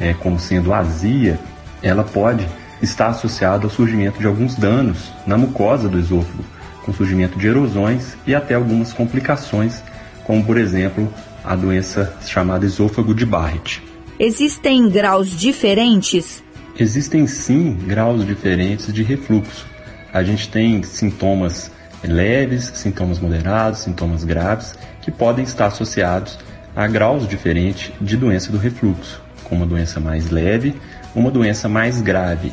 é, 0.00 0.12
como 0.12 0.40
sendo 0.40 0.74
azia, 0.74 1.38
ela 1.80 2.02
pode 2.02 2.44
estar 2.82 3.06
associada 3.06 3.66
ao 3.66 3.70
surgimento 3.70 4.18
de 4.18 4.26
alguns 4.26 4.56
danos 4.56 5.12
na 5.24 5.38
mucosa 5.38 5.88
do 5.88 6.00
esôfago, 6.00 6.44
com 6.84 6.92
surgimento 6.92 7.38
de 7.38 7.46
erosões 7.46 8.16
e 8.26 8.34
até 8.34 8.54
algumas 8.54 8.92
complicações, 8.92 9.80
como 10.24 10.42
por 10.42 10.58
exemplo 10.58 11.08
a 11.44 11.54
doença 11.54 12.16
chamada 12.26 12.66
esôfago 12.66 13.14
de 13.14 13.24
Barrett. 13.24 13.80
Existem 14.18 14.88
graus 14.88 15.30
diferentes? 15.30 16.42
Existem 16.80 17.26
sim 17.26 17.74
graus 17.74 18.24
diferentes 18.24 18.90
de 18.90 19.02
refluxo. 19.02 19.66
A 20.14 20.22
gente 20.22 20.48
tem 20.48 20.82
sintomas 20.82 21.70
leves, 22.02 22.72
sintomas 22.74 23.18
moderados, 23.18 23.80
sintomas 23.80 24.24
graves, 24.24 24.78
que 25.02 25.10
podem 25.10 25.44
estar 25.44 25.66
associados 25.66 26.38
a 26.74 26.86
graus 26.86 27.28
diferentes 27.28 27.92
de 28.00 28.16
doença 28.16 28.50
do 28.50 28.56
refluxo, 28.56 29.20
como 29.44 29.60
uma 29.60 29.66
doença 29.66 30.00
mais 30.00 30.30
leve, 30.30 30.74
uma 31.14 31.30
doença 31.30 31.68
mais 31.68 32.00
grave. 32.00 32.50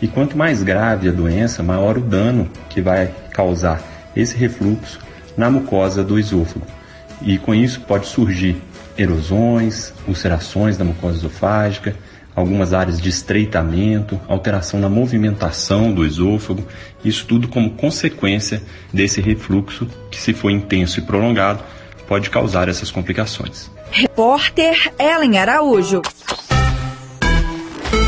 E 0.00 0.08
quanto 0.08 0.38
mais 0.38 0.62
grave 0.62 1.10
a 1.10 1.12
doença, 1.12 1.62
maior 1.62 1.98
o 1.98 2.02
dano 2.02 2.48
que 2.70 2.80
vai 2.80 3.12
causar 3.30 3.82
esse 4.16 4.38
refluxo 4.38 5.00
na 5.36 5.50
mucosa 5.50 6.02
do 6.02 6.18
esôfago. 6.18 6.66
E 7.20 7.36
com 7.36 7.54
isso 7.54 7.82
pode 7.82 8.06
surgir 8.06 8.56
erosões, 8.96 9.92
ulcerações 10.08 10.78
da 10.78 10.84
mucosa 10.84 11.18
esofágica, 11.18 11.94
algumas 12.36 12.74
áreas 12.74 13.00
de 13.00 13.08
estreitamento, 13.08 14.20
alteração 14.28 14.78
na 14.78 14.90
movimentação 14.90 15.90
do 15.92 16.04
esôfago, 16.04 16.62
isso 17.02 17.24
tudo 17.26 17.48
como 17.48 17.70
consequência 17.70 18.62
desse 18.92 19.22
refluxo 19.22 19.88
que, 20.10 20.20
se 20.20 20.34
for 20.34 20.50
intenso 20.50 21.00
e 21.00 21.02
prolongado, 21.02 21.64
pode 22.06 22.28
causar 22.28 22.68
essas 22.68 22.90
complicações. 22.90 23.70
Repórter 23.90 24.92
Ellen 24.98 25.38
Araújo. 25.38 26.02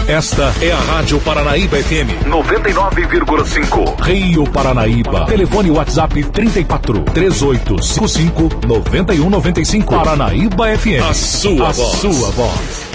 Esta 0.06 0.52
é 0.62 0.72
a 0.72 0.78
Rádio 0.78 1.20
Paranaíba 1.20 1.76
FM 1.76 2.24
99,5. 2.26 4.00
Rio 4.00 4.44
Paranaíba. 4.50 5.26
Telefone 5.26 5.70
WhatsApp 5.70 6.24
34 6.24 7.02
3855 7.04 8.66
9195. 8.66 9.94
Paranaíba 9.94 10.76
FM. 10.78 11.02
A 11.08 11.14
sua 11.14 11.68
a 11.68 11.72
voz. 11.72 11.98
Sua 12.00 12.30
voz. 12.30 12.88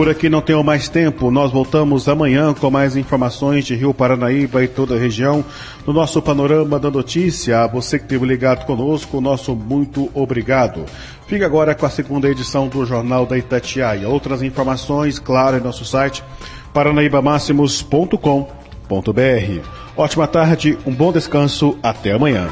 Por 0.00 0.08
aqui 0.08 0.30
não 0.30 0.40
tenho 0.40 0.64
mais 0.64 0.88
tempo, 0.88 1.30
nós 1.30 1.52
voltamos 1.52 2.08
amanhã 2.08 2.54
com 2.54 2.70
mais 2.70 2.96
informações 2.96 3.66
de 3.66 3.74
Rio 3.74 3.92
Paranaíba 3.92 4.64
e 4.64 4.68
toda 4.68 4.94
a 4.94 4.98
região. 4.98 5.44
No 5.86 5.92
nosso 5.92 6.22
panorama 6.22 6.78
da 6.78 6.90
notícia, 6.90 7.60
a 7.60 7.66
você 7.66 7.98
que 7.98 8.06
esteve 8.06 8.24
ligado 8.24 8.64
conosco, 8.64 9.20
nosso 9.20 9.54
muito 9.54 10.10
obrigado. 10.14 10.86
Fica 11.26 11.44
agora 11.44 11.74
com 11.74 11.84
a 11.84 11.90
segunda 11.90 12.30
edição 12.30 12.66
do 12.66 12.86
Jornal 12.86 13.26
da 13.26 13.36
Itatiaia. 13.36 14.08
Outras 14.08 14.42
informações, 14.42 15.18
claro, 15.18 15.58
em 15.58 15.60
nosso 15.60 15.84
site 15.84 16.24
paranaibamáximos.com.br. 16.72 19.68
Ótima 19.94 20.26
tarde, 20.26 20.78
um 20.86 20.94
bom 20.94 21.12
descanso, 21.12 21.76
até 21.82 22.12
amanhã. 22.12 22.48